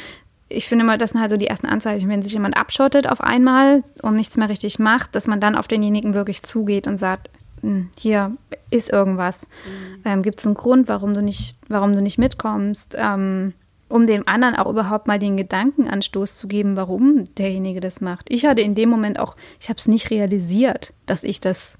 ich 0.50 0.68
finde 0.68 0.86
mal, 0.86 0.98
das 0.98 1.12
sind 1.12 1.20
halt 1.20 1.32
so 1.32 1.38
die 1.38 1.48
ersten 1.48 1.68
Anzeichen, 1.68 2.08
wenn 2.08 2.24
sich 2.24 2.32
jemand 2.32 2.56
abschottet 2.56 3.10
auf 3.10 3.20
einmal 3.20 3.84
und 4.02 4.16
nichts 4.16 4.38
mehr 4.38 4.48
richtig 4.48 4.80
macht, 4.80 5.14
dass 5.16 5.28
man 5.28 5.42
dann 5.42 5.56
auf 5.56 5.68
denjenigen 5.68 6.14
wirklich 6.14 6.44
zugeht 6.44 6.88
und 6.88 6.98
sagt, 6.98 7.30
hm, 7.62 7.90
hier 7.98 8.32
ist 8.70 8.92
irgendwas. 8.92 9.48
Mhm. 9.66 10.02
Ähm, 10.06 10.22
Gibt 10.22 10.40
es 10.40 10.46
einen 10.46 10.56
Grund, 10.56 10.88
warum 10.88 11.14
du 11.14 11.22
nicht, 11.22 11.58
warum 11.68 11.92
du 11.92 12.02
nicht 12.02 12.18
mitkommst? 12.18 12.96
Ähm, 12.98 13.54
um 13.90 14.06
dem 14.06 14.28
anderen 14.28 14.56
auch 14.56 14.70
überhaupt 14.70 15.08
mal 15.08 15.20
den 15.20 15.38
Gedankenanstoß 15.38 16.36
zu 16.36 16.48
geben, 16.48 16.76
warum 16.76 17.24
derjenige 17.36 17.80
das 17.80 18.02
macht. 18.02 18.26
Ich 18.30 18.46
hatte 18.46 18.62
in 18.62 18.76
dem 18.76 18.90
Moment 18.90 19.20
auch, 19.20 19.36
ich 19.60 19.70
habe 19.70 19.80
es 19.80 19.88
nicht 19.88 20.12
realisiert, 20.12 20.94
dass 21.06 21.24
ich 21.24 21.40
das, 21.42 21.78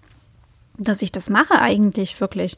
dass 0.78 1.02
ich 1.02 1.12
das 1.12 1.30
mache 1.30 1.60
eigentlich 1.60 2.20
wirklich. 2.22 2.58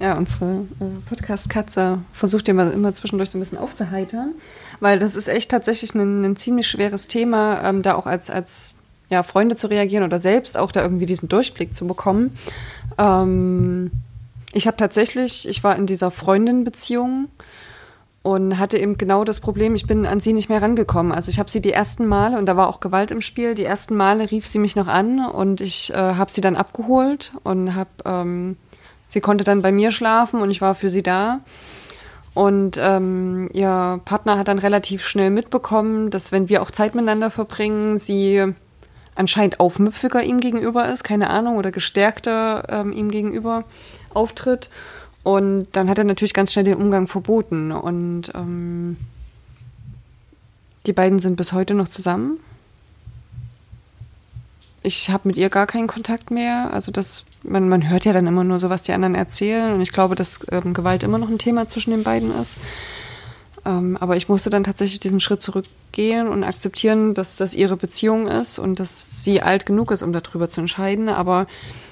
ja, 0.00 0.16
unsere 0.16 0.64
äh, 0.80 0.84
Podcast-Katze 1.08 1.98
versucht 2.12 2.48
ja 2.48 2.70
immer 2.70 2.94
zwischendurch 2.94 3.30
so 3.30 3.38
ein 3.38 3.40
bisschen 3.40 3.58
aufzuheitern, 3.58 4.32
weil 4.80 4.98
das 4.98 5.16
ist 5.16 5.28
echt 5.28 5.50
tatsächlich 5.50 5.94
ein, 5.94 6.24
ein 6.24 6.36
ziemlich 6.36 6.66
schweres 6.66 7.08
Thema, 7.08 7.62
ähm, 7.62 7.82
da 7.82 7.94
auch 7.94 8.06
als, 8.06 8.30
als 8.30 8.74
ja, 9.12 9.22
Freunde 9.22 9.56
zu 9.56 9.66
reagieren 9.66 10.04
oder 10.04 10.18
selbst 10.18 10.56
auch 10.56 10.72
da 10.72 10.82
irgendwie 10.82 11.04
diesen 11.04 11.28
Durchblick 11.28 11.74
zu 11.74 11.86
bekommen. 11.86 12.34
Ähm, 13.02 13.90
ich 14.52 14.66
habe 14.66 14.76
tatsächlich, 14.76 15.48
ich 15.48 15.64
war 15.64 15.76
in 15.76 15.86
dieser 15.86 16.10
Freundin-Beziehung 16.10 17.28
und 18.22 18.58
hatte 18.58 18.78
eben 18.78 18.96
genau 18.96 19.24
das 19.24 19.40
Problem, 19.40 19.74
ich 19.74 19.86
bin 19.86 20.06
an 20.06 20.20
sie 20.20 20.32
nicht 20.32 20.48
mehr 20.48 20.62
rangekommen. 20.62 21.10
Also 21.10 21.30
ich 21.30 21.38
habe 21.38 21.50
sie 21.50 21.60
die 21.60 21.72
ersten 21.72 22.06
Male, 22.06 22.38
und 22.38 22.46
da 22.46 22.56
war 22.56 22.68
auch 22.68 22.80
Gewalt 22.80 23.10
im 23.10 23.20
Spiel, 23.20 23.54
die 23.54 23.64
ersten 23.64 23.96
Male 23.96 24.30
rief 24.30 24.46
sie 24.46 24.60
mich 24.60 24.76
noch 24.76 24.86
an 24.86 25.26
und 25.26 25.60
ich 25.60 25.92
äh, 25.92 25.96
habe 25.96 26.30
sie 26.30 26.40
dann 26.40 26.54
abgeholt 26.54 27.32
und 27.42 27.74
habe, 27.74 27.90
ähm, 28.04 28.56
sie 29.08 29.20
konnte 29.20 29.42
dann 29.42 29.62
bei 29.62 29.72
mir 29.72 29.90
schlafen 29.90 30.40
und 30.40 30.50
ich 30.50 30.60
war 30.60 30.74
für 30.74 30.88
sie 30.88 31.02
da. 31.02 31.40
Und 32.34 32.78
ähm, 32.80 33.50
ihr 33.52 34.00
Partner 34.06 34.38
hat 34.38 34.48
dann 34.48 34.58
relativ 34.58 35.04
schnell 35.04 35.28
mitbekommen, 35.28 36.08
dass 36.08 36.32
wenn 36.32 36.48
wir 36.48 36.62
auch 36.62 36.70
Zeit 36.70 36.94
miteinander 36.94 37.30
verbringen, 37.30 37.98
sie 37.98 38.54
anscheinend 39.14 39.60
aufmüpfiger 39.60 40.22
ihm 40.22 40.40
gegenüber 40.40 40.88
ist, 40.88 41.04
keine 41.04 41.30
Ahnung, 41.30 41.56
oder 41.56 41.70
gestärkter 41.70 42.64
ähm, 42.68 42.92
ihm 42.92 43.10
gegenüber 43.10 43.64
auftritt. 44.14 44.70
Und 45.22 45.68
dann 45.72 45.88
hat 45.88 45.98
er 45.98 46.04
natürlich 46.04 46.34
ganz 46.34 46.52
schnell 46.52 46.64
den 46.64 46.78
Umgang 46.78 47.06
verboten. 47.06 47.72
Und 47.72 48.32
ähm, 48.34 48.96
die 50.86 50.92
beiden 50.92 51.18
sind 51.18 51.36
bis 51.36 51.52
heute 51.52 51.74
noch 51.74 51.88
zusammen. 51.88 52.38
Ich 54.82 55.10
habe 55.10 55.28
mit 55.28 55.36
ihr 55.36 55.48
gar 55.48 55.68
keinen 55.68 55.86
Kontakt 55.86 56.32
mehr. 56.32 56.70
Also 56.72 56.90
das, 56.90 57.24
man, 57.44 57.68
man 57.68 57.88
hört 57.88 58.04
ja 58.04 58.12
dann 58.12 58.26
immer 58.26 58.42
nur 58.42 58.58
so, 58.58 58.68
was 58.68 58.82
die 58.82 58.92
anderen 58.92 59.14
erzählen. 59.14 59.74
Und 59.74 59.80
ich 59.80 59.92
glaube, 59.92 60.16
dass 60.16 60.40
ähm, 60.50 60.74
Gewalt 60.74 61.04
immer 61.04 61.18
noch 61.18 61.28
ein 61.28 61.38
Thema 61.38 61.68
zwischen 61.68 61.92
den 61.92 62.02
beiden 62.02 62.32
ist. 62.32 62.58
Ähm, 63.64 63.96
aber 64.00 64.16
ich 64.16 64.28
musste 64.28 64.50
dann 64.50 64.64
tatsächlich 64.64 65.00
diesen 65.00 65.20
Schritt 65.20 65.42
zurückgehen 65.42 66.28
und 66.28 66.42
akzeptieren, 66.42 67.14
dass 67.14 67.36
das 67.36 67.54
ihre 67.54 67.76
Beziehung 67.76 68.26
ist 68.26 68.58
und 68.58 68.80
dass 68.80 69.22
sie 69.22 69.40
alt 69.40 69.66
genug 69.66 69.90
ist, 69.92 70.02
um 70.02 70.12
darüber 70.12 70.48
zu 70.48 70.60
entscheiden. 70.60 71.08
Aber 71.08 71.46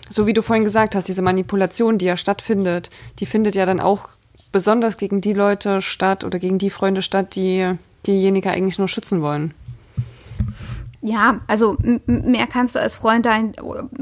so 0.09 0.26
wie 0.26 0.33
du 0.33 0.42
vorhin 0.42 0.64
gesagt 0.64 0.94
hast, 0.94 1.09
diese 1.09 1.22
Manipulation, 1.22 1.98
die 1.98 2.06
ja 2.06 2.16
stattfindet, 2.16 2.90
die 3.20 3.26
findet 3.26 3.54
ja 3.54 3.66
dann 3.66 3.80
auch 3.80 4.09
besonders 4.52 4.96
gegen 4.96 5.20
die 5.20 5.33
Leute 5.33 5.80
statt 5.80 6.24
oder 6.24 6.38
gegen 6.40 6.59
die 6.59 6.70
Freunde 6.70 7.02
statt, 7.02 7.37
die 7.37 7.74
diejenige 8.06 8.50
eigentlich 8.50 8.78
nur 8.78 8.88
schützen 8.88 9.22
wollen. 9.22 9.54
Ja, 11.02 11.40
also 11.46 11.78
mehr 12.06 12.46
kannst 12.46 12.74
du 12.74 12.80
als 12.80 12.96
Freund, 12.96 13.24
dein 13.24 13.54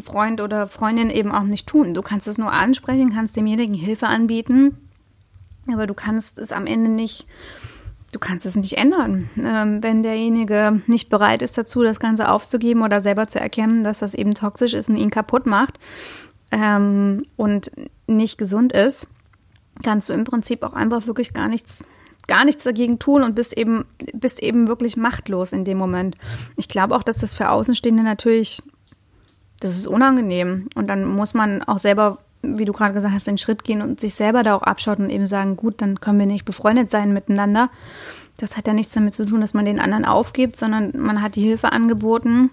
Freund 0.03 0.41
oder 0.41 0.67
Freundin 0.67 1.11
eben 1.11 1.31
auch 1.31 1.45
nicht 1.45 1.67
tun. 1.67 1.95
Du 1.95 2.03
kannst 2.03 2.27
es 2.27 2.39
nur 2.39 2.53
ansprechen, 2.53 3.13
kannst 3.13 3.37
demjenigen 3.37 3.75
Hilfe 3.75 4.09
anbieten, 4.09 4.77
aber 5.75 5.87
du 5.87 5.95
kannst 5.95 6.39
es 6.39 6.53
am 6.53 6.67
Ende 6.67 6.91
nicht, 6.91 7.27
du 8.13 8.19
kannst 8.19 8.47
es 8.47 8.57
nicht 8.57 8.77
ändern. 8.77 9.31
Ähm, 9.37 9.83
wenn 9.83 10.03
derjenige 10.03 10.83
nicht 10.87 11.09
bereit 11.09 11.43
ist 11.43 11.59
dazu, 11.59 11.83
das 11.83 12.01
Ganze 12.01 12.31
aufzugeben 12.31 12.83
oder 12.83 13.01
selber 13.01 13.27
zu 13.29 13.41
erkennen, 13.41 13.85
dass 13.85 14.01
das 14.01 14.15
eben 14.15 14.35
toxisch 14.35 14.75
ist 14.75 14.89
und 14.89 14.97
ihn 14.97 15.11
kaputt 15.11 15.47
macht 15.47 15.79
ähm, 16.51 17.25
und 17.37 17.71
nicht 18.07 18.39
gesund 18.39 18.73
ist, 18.73 19.09
kannst 19.83 20.09
du 20.09 20.13
im 20.13 20.25
Prinzip 20.25 20.63
auch 20.63 20.73
einfach 20.73 21.07
wirklich 21.07 21.35
gar 21.35 21.49
nichts 21.49 21.85
gar 22.29 22.45
nichts 22.45 22.63
dagegen 22.63 23.01
tun 23.01 23.25
und 23.25 23.35
bist 23.35 23.57
eben, 23.57 23.87
bist 24.13 24.41
eben 24.41 24.69
wirklich 24.69 24.97
machtlos 24.97 25.53
in 25.53 25.65
dem 25.65 25.79
Moment. 25.79 26.17
Ich 26.57 26.69
glaube 26.69 26.95
auch, 26.95 27.03
dass 27.03 27.19
das 27.19 27.35
für 27.35 27.51
Außenstehende 27.51 28.05
natürlich, 28.05 28.63
das 29.59 29.77
ist 29.77 29.89
unangenehm. 29.89 30.69
Und 30.77 30.87
dann 30.87 31.05
muss 31.05 31.35
man 31.35 31.63
auch 31.63 31.79
selber, 31.79 32.19
wie 32.43 32.65
du 32.65 32.73
gerade 32.73 32.95
gesagt 32.95 33.15
hast, 33.15 33.27
den 33.27 33.39
Schritt 33.39 33.65
gehen 33.65 33.83
und 33.83 34.01
sich 34.01 34.15
selber 34.15 34.43
da 34.43 34.55
auch 34.55 34.63
abschauen 34.63 34.99
und 34.99 35.11
eben 35.11 35.27
sagen, 35.27 35.57
gut, 35.57 35.81
dann 35.83 36.01
können 36.01 36.19
wir 36.19 36.27
nicht 36.27 36.45
befreundet 36.45 36.91
sein 36.91 37.13
miteinander. 37.13 37.71
Das 38.37 38.57
hat 38.57 38.67
ja 38.67 38.73
nichts 38.73 38.93
damit 38.93 39.15
zu 39.15 39.25
tun, 39.25 39.41
dass 39.41 39.55
man 39.55 39.65
den 39.65 39.81
anderen 39.81 40.05
aufgibt, 40.05 40.57
sondern 40.57 40.93
man 40.97 41.23
hat 41.23 41.35
die 41.35 41.43
Hilfe 41.43 41.73
angeboten. 41.73 42.51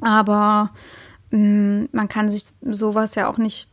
Aber 0.00 0.70
mh, 1.30 1.38
mm, 1.38 1.88
man 1.92 2.08
kann 2.08 2.30
sich 2.30 2.44
sowas 2.62 3.14
ja 3.14 3.28
auch 3.28 3.38
nicht 3.38 3.70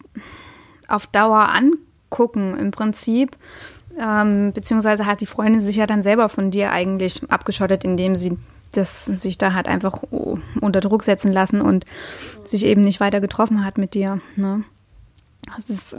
auf 0.87 1.07
Dauer 1.07 1.49
angucken 1.49 2.57
im 2.57 2.71
Prinzip. 2.71 3.37
Ähm, 3.97 4.51
beziehungsweise 4.53 5.05
hat 5.05 5.21
die 5.21 5.27
Freundin 5.27 5.61
sich 5.61 5.75
ja 5.77 5.85
dann 5.85 6.03
selber 6.03 6.27
von 6.27 6.51
dir 6.51 6.71
eigentlich 6.71 7.21
abgeschottet, 7.31 7.83
indem 7.83 8.15
sie 8.15 8.37
das 8.71 9.05
sich 9.05 9.37
da 9.37 9.53
hat 9.53 9.67
einfach 9.67 10.03
unter 10.59 10.79
Druck 10.79 11.03
setzen 11.03 11.31
lassen 11.31 11.61
und 11.61 11.85
sich 12.43 12.65
eben 12.65 12.83
nicht 12.83 12.99
weiter 12.99 13.21
getroffen 13.21 13.63
hat 13.63 13.77
mit 13.77 13.93
dir. 13.93 14.19
Ne? 14.35 14.63
Das 15.55 15.69
ist 15.69 15.97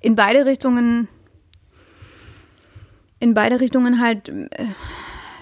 in 0.00 0.14
beide 0.16 0.44
Richtungen, 0.46 1.08
in 3.20 3.34
beide 3.34 3.60
Richtungen 3.60 4.00
halt 4.00 4.28
äh, 4.28 4.66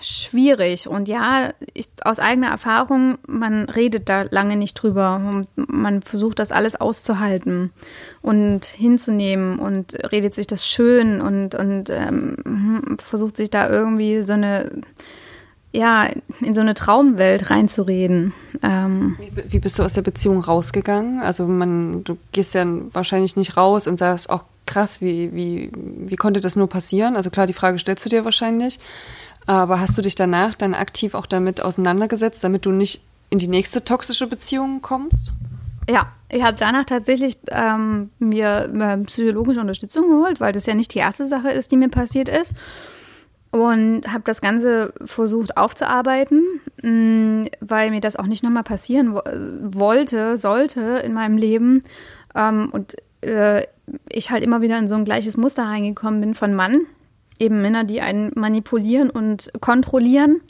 schwierig. 0.05 0.87
Und 0.89 1.09
ja, 1.09 1.53
ich, 1.73 1.89
aus 2.03 2.19
eigener 2.21 2.49
Erfahrung, 2.49 3.19
man 3.27 3.69
redet 3.69 4.09
da 4.09 4.23
lange 4.23 4.57
nicht 4.57 4.75
drüber. 4.75 5.47
Man 5.57 6.03
versucht 6.03 6.39
das 6.39 6.53
alles 6.53 6.77
auszuhalten 6.81 7.73
und 8.23 8.65
hinzunehmen 8.65 9.59
und 9.59 9.95
redet 10.13 10.35
sich 10.35 10.47
das 10.47 10.67
schön 10.67 11.21
und, 11.21 11.55
und 11.55 11.91
ähm, 11.91 12.97
versucht 12.99 13.37
sich 13.37 13.51
da 13.51 13.69
irgendwie 13.69 14.23
so 14.23 14.35
eine 14.35 14.71
ja, 15.75 16.09
in 16.41 16.55
so 16.55 16.61
eine 16.61 16.75
Traumwelt 16.75 17.51
reinzureden. 17.51 18.33
Ähm 18.63 19.17
wie, 19.19 19.53
wie, 19.53 19.59
bist 19.59 19.79
du 19.79 19.83
aus 19.83 19.95
der 19.95 20.03
Beziehung 20.03 20.41
rausgegangen? 20.41 21.21
Also 21.21 21.47
man, 21.47 22.05
du 22.05 22.17
gehst 22.31 22.55
ja 22.55 22.65
wahrscheinlich 22.93 23.37
nicht 23.37 23.57
raus 23.57 23.89
und 23.89 23.97
sagst 23.97 24.31
auch 24.31 24.45
krass, 24.67 25.01
wie, 25.01 25.35
wie, 25.35 25.73
wie 25.75 26.17
konnte 26.17 26.39
das 26.39 26.55
nur 26.55 26.69
passieren? 26.69 27.17
Also 27.17 27.31
klar, 27.31 27.47
die 27.47 27.53
Frage 27.53 27.79
stellst 27.79 28.05
du 28.05 28.09
dir 28.09 28.25
wahrscheinlich. 28.25 28.79
Aber 29.47 29.81
hast 29.81 29.99
du 29.99 30.03
dich 30.03 30.15
danach 30.15 30.55
dann 30.55 30.75
aktiv 30.75 31.15
auch 31.15 31.27
damit 31.27 31.61
auseinandergesetzt, 31.61 32.45
damit 32.45 32.65
du 32.67 32.71
nicht 32.71 33.03
in 33.31 33.39
die 33.39 33.49
nächste 33.49 33.85
toxische 33.85 34.29
Beziehung 34.29 34.81
kommst? 34.81 35.33
Ja, 35.91 36.13
ich 36.29 36.43
habe 36.43 36.57
danach 36.57 36.85
tatsächlich 36.85 37.37
ähm, 37.49 38.11
mir 38.21 38.71
äh, 38.73 38.97
psychologische 39.05 39.61
Unterstützung 39.61 40.09
geholt, 40.09 40.41
weil 40.41 40.53
das 40.53 40.67
ja 40.67 40.75
nicht 40.75 40.95
die 40.95 41.01
erste 41.01 41.27
Sache 41.27 41.51
ist, 41.51 41.73
die 41.73 41.77
mir 41.77 41.89
passiert 41.89 42.29
ist. 42.29 42.55
Und 43.55 44.13
habe 44.13 44.25
das 44.25 44.41
Ganze 44.41 44.93
versucht 45.05 45.57
aufzuarbeiten, 45.57 46.43
mm, 46.83 47.45
weil 47.61 47.93
mir 47.93 48.01
das 48.01 48.17
auch 48.17 48.27
nicht 48.27 48.43
nochmal 48.43 48.65
passieren 48.65 49.15
wo 49.15 49.21
wollte, 49.79 50.37
sollte 50.39 50.81
in 50.81 51.13
meinem 51.13 51.37
Leben. 51.37 51.85
Ähm, 52.35 52.69
und 52.73 52.97
äh, 53.21 53.65
ich 54.09 54.33
halt 54.33 54.43
immer 54.43 54.61
wieder 54.61 54.77
in 54.77 54.89
so 54.89 54.97
ein 54.97 55.05
gleiches 55.05 55.37
Muster 55.37 55.63
reingekommen 55.63 56.21
bin 56.21 56.35
von 56.35 56.53
Mann, 56.53 56.79
eben 57.39 57.63
Männer, 57.63 57.85
die 57.85 58.01
einen 58.01 58.33
manipulieren 58.35 59.09
und 59.09 59.53
kontrollieren. 59.61 60.41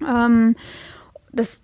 Ähm, 0.00 0.56
das 1.30 1.60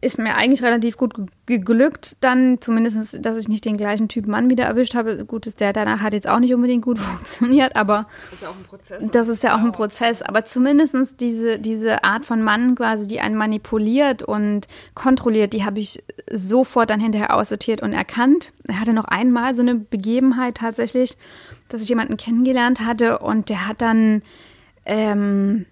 ist 0.00 0.18
mir 0.18 0.34
eigentlich 0.34 0.62
relativ 0.62 0.96
gut 0.96 1.14
geglückt, 1.46 2.16
dann 2.20 2.60
zumindest, 2.60 3.24
dass 3.24 3.38
ich 3.38 3.48
nicht 3.48 3.64
den 3.64 3.76
gleichen 3.76 4.08
Typ 4.08 4.26
Mann 4.26 4.50
wieder 4.50 4.64
erwischt 4.64 4.94
habe. 4.94 5.24
Gut, 5.24 5.46
ist 5.46 5.60
der 5.60 5.72
danach 5.72 6.00
hat 6.00 6.12
jetzt 6.12 6.28
auch 6.28 6.38
nicht 6.38 6.54
unbedingt 6.54 6.84
gut 6.84 6.98
funktioniert, 6.98 7.76
aber 7.76 8.06
das 8.30 8.34
ist 8.34 8.42
ja 8.42 8.48
auch 8.48 8.56
ein 8.56 8.64
Prozess. 8.64 9.10
Das 9.10 9.28
ist 9.28 9.42
ja 9.42 9.54
auch 9.54 9.60
ein 9.60 9.72
Prozess, 9.72 10.22
aber 10.22 10.44
zumindest 10.44 11.20
diese, 11.20 11.58
diese 11.58 12.04
Art 12.04 12.24
von 12.24 12.42
Mann 12.42 12.74
quasi, 12.74 13.06
die 13.06 13.20
einen 13.20 13.36
manipuliert 13.36 14.22
und 14.22 14.68
kontrolliert, 14.94 15.52
die 15.52 15.64
habe 15.64 15.80
ich 15.80 16.02
sofort 16.30 16.90
dann 16.90 17.00
hinterher 17.00 17.34
aussortiert 17.34 17.82
und 17.82 17.92
erkannt. 17.92 18.52
Er 18.66 18.80
hatte 18.80 18.92
noch 18.92 19.06
einmal 19.06 19.54
so 19.54 19.62
eine 19.62 19.74
Begebenheit 19.74 20.56
tatsächlich, 20.56 21.16
dass 21.68 21.82
ich 21.82 21.88
jemanden 21.88 22.16
kennengelernt 22.16 22.80
hatte 22.80 23.18
und 23.18 23.48
der 23.48 23.66
hat 23.66 23.82
dann 23.82 24.22
ähm, 24.84 25.66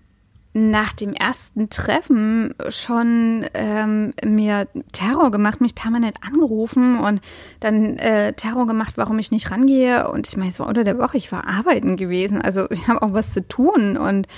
nach 0.57 0.95
dem 0.95 1.12
ersten 1.12 1.69
Treffen 1.69 2.55
schon 2.71 3.45
ähm, 3.53 4.14
mir 4.25 4.66
Terror 4.90 5.31
gemacht, 5.31 5.61
mich 5.61 5.75
permanent 5.75 6.16
angerufen 6.27 6.99
und 6.99 7.21
dann 7.61 7.99
äh, 7.99 8.33
Terror 8.33 8.66
gemacht, 8.66 8.95
warum 8.97 9.19
ich 9.19 9.31
nicht 9.31 9.51
rangehe. 9.51 10.09
Und 10.09 10.27
ich 10.27 10.38
meine, 10.38 10.49
es 10.49 10.59
war 10.59 10.66
unter 10.66 10.83
der 10.83 10.99
Woche, 10.99 11.19
ich 11.19 11.31
war 11.31 11.47
arbeiten 11.47 11.97
gewesen, 11.97 12.40
also 12.40 12.71
ich 12.71 12.88
habe 12.88 13.03
auch 13.03 13.12
was 13.12 13.35
zu 13.35 13.47
tun 13.47 13.99
und 13.99 14.29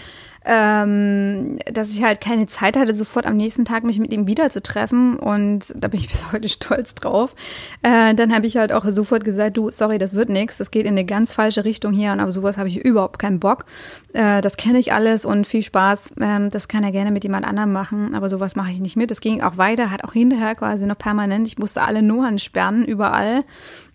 ähm, 0.50 1.58
dass 1.70 1.92
ich 1.92 2.02
halt 2.02 2.22
keine 2.22 2.46
Zeit 2.46 2.78
hatte, 2.78 2.94
sofort 2.94 3.26
am 3.26 3.36
nächsten 3.36 3.66
Tag 3.66 3.84
mich 3.84 3.98
mit 3.98 4.14
ihm 4.14 4.26
wiederzutreffen 4.26 5.18
und 5.18 5.74
da 5.76 5.88
bin 5.88 6.00
ich 6.00 6.08
bis 6.10 6.32
heute 6.32 6.48
stolz 6.48 6.94
drauf. 6.94 7.34
Äh, 7.82 8.14
dann 8.14 8.34
habe 8.34 8.46
ich 8.46 8.56
halt 8.56 8.72
auch 8.72 8.86
sofort 8.88 9.24
gesagt, 9.24 9.58
du, 9.58 9.70
sorry, 9.70 9.98
das 9.98 10.14
wird 10.14 10.30
nichts, 10.30 10.56
das 10.56 10.70
geht 10.70 10.86
in 10.86 10.92
eine 10.92 11.04
ganz 11.04 11.34
falsche 11.34 11.64
Richtung 11.64 11.92
hier 11.92 12.12
und 12.12 12.20
auf 12.20 12.30
sowas 12.30 12.56
habe 12.56 12.68
ich 12.68 12.82
überhaupt 12.82 13.18
keinen 13.18 13.40
Bock. 13.40 13.66
Äh, 14.14 14.40
das 14.40 14.56
kenne 14.56 14.78
ich 14.78 14.94
alles 14.94 15.26
und 15.26 15.46
viel 15.46 15.62
Spaß, 15.62 16.14
ähm, 16.18 16.48
das 16.48 16.66
kann 16.66 16.82
er 16.82 16.92
gerne 16.92 17.10
mit 17.10 17.24
jemand 17.24 17.46
anderem 17.46 17.72
machen, 17.72 18.14
aber 18.14 18.30
sowas 18.30 18.56
mache 18.56 18.70
ich 18.70 18.80
nicht 18.80 18.96
mit. 18.96 19.10
Es 19.10 19.20
ging 19.20 19.42
auch 19.42 19.58
weiter, 19.58 19.90
hat 19.90 20.02
auch 20.04 20.14
hinterher 20.14 20.54
quasi 20.54 20.86
noch 20.86 20.96
permanent, 20.96 21.46
ich 21.46 21.58
musste 21.58 21.82
alle 21.82 22.00
Nummern 22.00 22.38
sperren, 22.38 22.86
überall. 22.86 23.44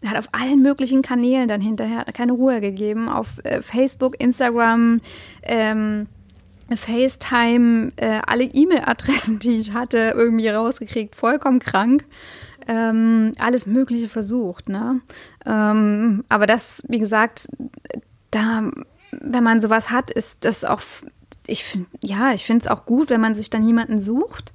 Er 0.01 0.09
hat 0.11 0.17
auf 0.17 0.29
allen 0.33 0.61
möglichen 0.61 1.01
Kanälen 1.01 1.47
dann 1.47 1.61
hinterher 1.61 2.05
keine 2.13 2.33
Ruhe 2.33 2.61
gegeben, 2.61 3.09
auf 3.09 3.43
äh, 3.43 3.61
Facebook, 3.61 4.21
Instagram, 4.21 4.99
ähm, 5.41 6.07
FaceTime, 6.75 7.91
äh, 7.97 8.21
alle 8.25 8.43
E-Mail-Adressen, 8.43 9.39
die 9.43 9.57
ich 9.57 9.73
hatte, 9.73 10.13
irgendwie 10.15 10.49
rausgekriegt, 10.49 11.15
vollkommen 11.15 11.59
krank. 11.59 12.05
Ähm, 12.67 13.33
alles 13.39 13.65
Mögliche 13.65 14.07
versucht, 14.07 14.69
ne? 14.69 15.01
Ähm, 15.45 16.23
aber 16.29 16.47
das, 16.47 16.81
wie 16.87 16.99
gesagt, 16.99 17.49
da, 18.31 18.71
wenn 19.11 19.43
man 19.43 19.59
sowas 19.59 19.89
hat, 19.89 20.09
ist 20.09 20.45
das 20.45 20.63
auch, 20.63 20.81
ich 21.45 21.65
finde, 21.65 21.89
ja, 22.01 22.31
ich 22.33 22.45
finde 22.45 22.61
es 22.61 22.67
auch 22.67 22.85
gut, 22.85 23.09
wenn 23.09 23.19
man 23.19 23.35
sich 23.35 23.49
dann 23.49 23.67
jemanden 23.67 24.01
sucht, 24.01 24.53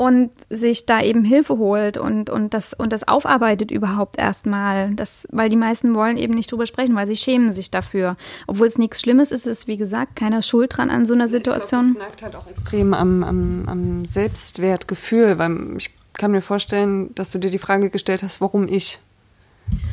und 0.00 0.30
sich 0.48 0.86
da 0.86 1.02
eben 1.02 1.24
Hilfe 1.24 1.58
holt 1.58 1.98
und, 1.98 2.30
und, 2.30 2.54
das, 2.54 2.72
und 2.72 2.90
das 2.90 3.06
aufarbeitet 3.06 3.70
überhaupt 3.70 4.18
erstmal. 4.18 4.94
Das, 4.94 5.28
weil 5.30 5.50
die 5.50 5.56
meisten 5.56 5.94
wollen 5.94 6.16
eben 6.16 6.32
nicht 6.32 6.50
drüber 6.50 6.64
sprechen, 6.64 6.96
weil 6.96 7.06
sie 7.06 7.18
schämen 7.18 7.52
sich 7.52 7.70
dafür. 7.70 8.16
Obwohl 8.46 8.66
es 8.66 8.78
nichts 8.78 9.02
Schlimmes 9.02 9.30
ist, 9.30 9.46
ist 9.46 9.66
wie 9.66 9.76
gesagt 9.76 10.16
keiner 10.16 10.40
schuld 10.40 10.74
dran 10.74 10.88
an 10.88 11.04
so 11.04 11.12
einer 11.12 11.28
Situation. 11.28 11.88
Ich 11.88 11.96
glaub, 11.96 11.98
das 11.98 12.08
nagt 12.08 12.22
halt 12.22 12.36
auch 12.36 12.50
extrem 12.50 12.94
am, 12.94 13.22
am, 13.22 13.64
am 13.68 14.04
Selbstwertgefühl, 14.06 15.36
weil 15.36 15.76
ich 15.76 15.90
kann 16.14 16.30
mir 16.30 16.40
vorstellen, 16.40 17.14
dass 17.14 17.30
du 17.30 17.38
dir 17.38 17.50
die 17.50 17.58
Frage 17.58 17.90
gestellt 17.90 18.22
hast, 18.22 18.40
warum 18.40 18.68
ich? 18.68 19.00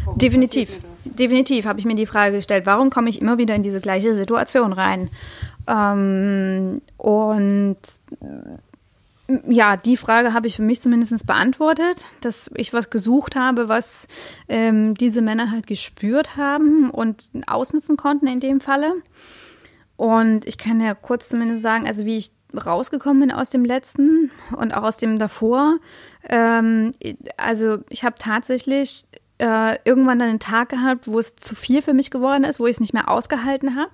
Warum 0.06 0.18
definitiv, 0.18 0.80
definitiv 1.04 1.66
habe 1.66 1.80
ich 1.80 1.86
mir 1.86 1.96
die 1.96 2.06
Frage 2.06 2.38
gestellt, 2.38 2.66
warum 2.66 2.92
komme 2.92 3.10
ich 3.10 3.20
immer 3.20 3.38
wieder 3.40 3.56
in 3.56 3.62
diese 3.62 3.82
gleiche 3.82 4.16
Situation 4.16 4.72
rein? 4.72 5.10
Ähm, 5.68 6.82
und 6.96 7.78
ja, 9.48 9.76
die 9.76 9.98
Frage 9.98 10.34
habe 10.34 10.48
ich 10.48 10.56
für 10.56 10.62
mich 10.62 10.82
zumindest 10.82 11.28
beantwortet, 11.28 12.08
dass 12.22 12.50
ich 12.56 12.74
was 12.74 12.90
gesucht 12.90 13.36
habe, 13.36 13.68
was 13.68 14.08
ähm, 14.48 14.96
diese 14.96 15.22
Männer 15.22 15.52
halt 15.52 15.68
gespürt 15.68 16.38
haben 16.38 16.90
und 16.90 17.30
ausnutzen 17.46 17.98
konnten 17.98 18.28
in 18.28 18.40
dem 18.40 18.62
Falle. 18.62 18.94
Und 19.98 20.48
ich 20.48 20.58
kann 20.58 20.80
ja 20.80 20.94
kurz 20.94 21.28
zumindest 21.28 21.62
sagen, 21.62 21.88
also 21.88 22.06
wie 22.06 22.18
ich 22.18 22.32
rausgekommen 22.56 23.20
bin 23.28 23.32
aus 23.32 23.50
dem 23.50 23.66
letzten 23.66 24.32
und 24.56 24.74
auch 24.74 24.84
aus 24.84 24.98
dem 24.98 25.20
davor. 25.20 25.78
Ähm, 26.30 26.94
also 27.36 27.80
ich 27.90 28.06
habe 28.06 28.16
tatsächlich 28.18 29.08
äh, 29.40 29.78
irgendwann 29.84 30.20
dann 30.20 30.30
einen 30.30 30.40
Tag 30.40 30.70
gehabt, 30.70 31.08
wo 31.08 31.20
es 31.20 31.36
zu 31.36 31.56
viel 31.56 31.82
für 31.82 31.94
mich 31.94 32.12
geworden 32.12 32.46
ist, 32.46 32.60
wo 32.60 32.68
ich 32.68 32.76
es 32.76 32.80
nicht 32.80 32.94
mehr 32.94 33.10
ausgehalten 33.10 33.76
habe. 33.76 33.92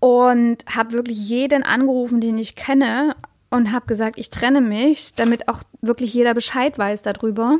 Und 0.00 0.64
habe 0.66 0.92
wirklich 0.92 1.28
jeden 1.28 1.62
angerufen, 1.62 2.20
den 2.20 2.36
ich 2.36 2.56
kenne, 2.56 3.14
und 3.52 3.70
habe 3.70 3.86
gesagt, 3.86 4.18
ich 4.18 4.30
trenne 4.30 4.62
mich, 4.62 5.14
damit 5.14 5.48
auch 5.48 5.62
wirklich 5.82 6.14
jeder 6.14 6.32
Bescheid 6.32 6.78
weiß 6.78 7.02
darüber. 7.02 7.58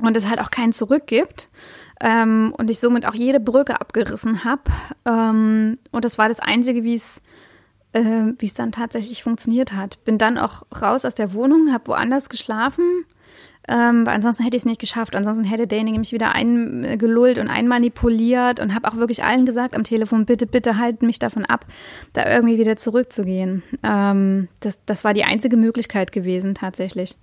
und 0.00 0.14
es 0.14 0.28
halt 0.28 0.40
auch 0.40 0.50
keinen 0.50 0.74
Zurück 0.74 1.06
gibt 1.06 1.48
ähm, 2.02 2.52
und 2.58 2.68
ich 2.68 2.80
somit 2.80 3.06
auch 3.06 3.14
jede 3.14 3.40
Brücke 3.40 3.80
abgerissen 3.80 4.44
habe. 4.44 4.70
Ähm, 5.06 5.78
und 5.90 6.04
das 6.04 6.18
war 6.18 6.28
das 6.28 6.40
Einzige, 6.40 6.84
wie 6.84 6.94
es 6.94 7.22
äh, 7.92 8.34
wie 8.38 8.44
es 8.44 8.52
dann 8.52 8.72
tatsächlich 8.72 9.22
funktioniert 9.22 9.72
hat. 9.72 10.04
Bin 10.04 10.18
dann 10.18 10.36
auch 10.36 10.64
raus 10.82 11.06
aus 11.06 11.14
der 11.14 11.32
Wohnung, 11.32 11.72
habe 11.72 11.86
woanders 11.86 12.28
geschlafen, 12.28 13.06
ähm, 13.68 14.06
weil 14.06 14.14
ansonsten 14.14 14.44
hätte 14.44 14.56
ich 14.56 14.62
es 14.62 14.66
nicht 14.66 14.80
geschafft. 14.80 15.16
Ansonsten 15.16 15.44
hätte 15.44 15.66
derjenige 15.66 15.98
mich 15.98 16.12
wieder 16.12 16.32
eingelullt 16.32 17.38
und 17.38 17.48
einmanipuliert 17.48 18.60
und 18.60 18.74
habe 18.74 18.88
auch 18.88 18.96
wirklich 18.96 19.24
allen 19.24 19.46
gesagt 19.46 19.74
am 19.74 19.84
Telefon, 19.84 20.26
bitte, 20.26 20.46
bitte 20.46 20.78
halten 20.78 21.06
mich 21.06 21.18
davon 21.18 21.44
ab, 21.44 21.66
da 22.12 22.28
irgendwie 22.28 22.58
wieder 22.58 22.76
zurückzugehen. 22.76 23.62
Ähm, 23.82 24.48
das, 24.60 24.84
das 24.84 25.04
war 25.04 25.14
die 25.14 25.24
einzige 25.24 25.56
Möglichkeit 25.56 26.12
gewesen, 26.12 26.54
tatsächlich. 26.54 27.16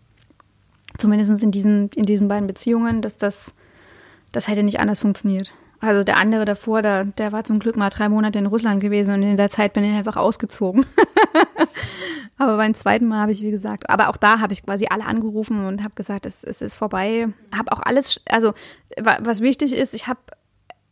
Zumindest 0.98 1.44
in 1.44 1.52
diesen, 1.52 1.90
in 1.96 2.04
diesen 2.04 2.28
beiden 2.28 2.48
Beziehungen, 2.48 3.02
dass 3.02 3.18
das 3.18 3.56
das 4.34 4.50
hätte 4.50 4.64
nicht 4.64 4.82
anders 4.82 5.00
funktioniert. 5.00 5.54
Also 5.80 6.04
der 6.04 6.18
andere 6.18 6.44
davor, 6.44 6.82
der, 6.82 7.06
der 7.06 7.32
war 7.32 7.44
zum 7.44 7.60
Glück 7.60 7.78
mal 7.78 7.90
drei 7.90 8.10
Monate 8.10 8.40
in 8.40 8.46
Russland 8.46 8.82
gewesen 8.82 9.14
und 9.14 9.24
in 9.24 9.38
der 9.38 9.50
Zeit 9.50 9.74
bin 9.74 9.84
ich 9.84 9.96
einfach 9.96 10.18
ausgezogen. 10.18 10.86
aber 12.38 12.58
beim 12.58 12.74
zweiten 12.74 13.08
Mal 13.08 13.22
habe 13.22 13.32
ich, 13.32 13.42
wie 13.42 13.52
gesagt, 13.52 13.90
aber 13.90 14.10
auch 14.10 14.18
da 14.18 14.40
habe 14.40 14.54
ich 14.54 14.64
quasi 14.64 14.88
alle 14.90 15.06
angerufen 15.06 15.66
und 15.66 15.84
habe 15.84 15.94
gesagt, 15.96 16.26
es, 16.26 16.44
es 16.44 16.62
ist 16.62 16.76
vorbei. 16.76 17.28
Habe 17.56 17.72
auch 17.72 17.82
alles, 17.82 18.22
also 18.30 18.54
was 18.98 19.42
wichtig 19.42 19.74
ist, 19.74 19.94
ich 19.94 20.08
habe 20.08 20.20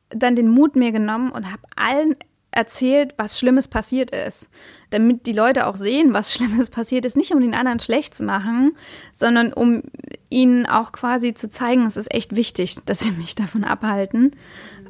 dann 0.09 0.35
den 0.35 0.49
Mut 0.49 0.75
mir 0.75 0.91
genommen 0.91 1.31
und 1.31 1.51
habe 1.51 1.63
allen 1.75 2.15
erzählt, 2.51 3.13
was 3.17 3.39
Schlimmes 3.39 3.69
passiert 3.69 4.11
ist. 4.11 4.49
Damit 4.89 5.25
die 5.25 5.33
Leute 5.33 5.67
auch 5.67 5.75
sehen, 5.75 6.13
was 6.13 6.33
Schlimmes 6.33 6.69
passiert 6.69 7.05
ist. 7.05 7.17
Nicht 7.17 7.31
um 7.33 7.39
den 7.39 7.55
anderen 7.55 7.79
schlecht 7.79 8.13
zu 8.13 8.23
machen, 8.23 8.75
sondern 9.13 9.53
um 9.53 9.83
ihnen 10.29 10.65
auch 10.65 10.91
quasi 10.91 11.33
zu 11.33 11.49
zeigen, 11.49 11.85
es 11.85 11.97
ist 11.97 12.13
echt 12.13 12.35
wichtig, 12.35 12.75
dass 12.85 12.99
sie 12.99 13.11
mich 13.11 13.35
davon 13.35 13.63
abhalten. 13.63 14.35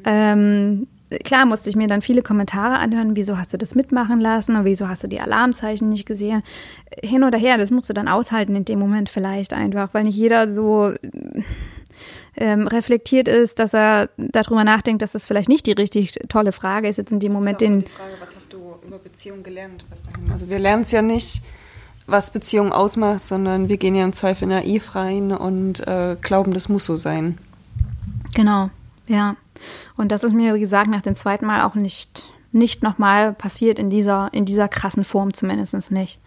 Ähm, 0.04 0.88
klar 1.24 1.46
musste 1.46 1.70
ich 1.70 1.76
mir 1.76 1.88
dann 1.88 2.02
viele 2.02 2.22
Kommentare 2.22 2.78
anhören, 2.78 3.16
wieso 3.16 3.38
hast 3.38 3.52
du 3.52 3.58
das 3.58 3.74
mitmachen 3.74 4.20
lassen 4.20 4.56
und 4.56 4.64
wieso 4.64 4.88
hast 4.88 5.02
du 5.04 5.08
die 5.08 5.20
Alarmzeichen 5.20 5.88
nicht 5.88 6.06
gesehen. 6.06 6.42
Hin 7.02 7.24
oder 7.24 7.38
her, 7.38 7.58
das 7.58 7.70
musst 7.70 7.90
du 7.90 7.94
dann 7.94 8.08
aushalten 8.08 8.56
in 8.56 8.64
dem 8.64 8.78
Moment 8.78 9.08
vielleicht 9.08 9.52
einfach, 9.52 9.92
weil 9.92 10.04
nicht 10.04 10.16
jeder 10.16 10.48
so 10.48 10.92
ähm, 12.36 12.66
reflektiert 12.66 13.28
ist, 13.28 13.58
dass 13.58 13.74
er 13.74 14.08
darüber 14.16 14.64
nachdenkt, 14.64 15.02
dass 15.02 15.12
das 15.12 15.26
vielleicht 15.26 15.48
nicht 15.48 15.66
die 15.66 15.72
richtig 15.72 16.18
tolle 16.28 16.52
Frage 16.52 16.88
ist 16.88 16.96
jetzt 16.96 17.12
in 17.12 17.20
dem 17.20 17.32
Moment. 17.32 17.60
Das 17.60 17.68
ist 17.68 17.74
den 17.74 17.80
die 17.80 17.88
Frage, 17.88 18.12
was 18.20 18.34
hast 18.34 18.52
du 18.52 18.74
über 18.86 18.98
Beziehungen 18.98 19.42
gelernt 19.42 19.84
bis 19.90 20.02
dahin? 20.02 20.30
Also 20.30 20.48
wir 20.48 20.58
lernen 20.58 20.82
es 20.82 20.92
ja 20.92 21.02
nicht, 21.02 21.42
was 22.06 22.30
Beziehung 22.30 22.72
ausmacht, 22.72 23.24
sondern 23.24 23.68
wir 23.68 23.76
gehen 23.76 23.94
ja 23.94 24.04
im 24.04 24.12
Zweifel 24.12 24.48
naiv 24.48 24.94
rein 24.94 25.32
und 25.32 25.86
äh, 25.86 26.16
glauben, 26.20 26.54
das 26.54 26.68
muss 26.68 26.84
so 26.84 26.96
sein. 26.96 27.38
Genau, 28.34 28.70
ja. 29.06 29.36
Und 29.96 30.12
das 30.12 30.22
ist 30.22 30.34
mir, 30.34 30.54
wie 30.54 30.60
gesagt, 30.60 30.88
nach 30.88 31.02
dem 31.02 31.14
zweiten 31.14 31.46
Mal 31.46 31.62
auch 31.62 31.74
nicht, 31.74 32.24
nicht 32.52 32.82
nochmal 32.82 33.32
passiert 33.32 33.78
in 33.78 33.90
dieser, 33.90 34.28
in 34.32 34.44
dieser 34.44 34.68
krassen 34.68 35.04
Form 35.04 35.32
zumindest 35.34 35.90
nicht. 35.90 36.20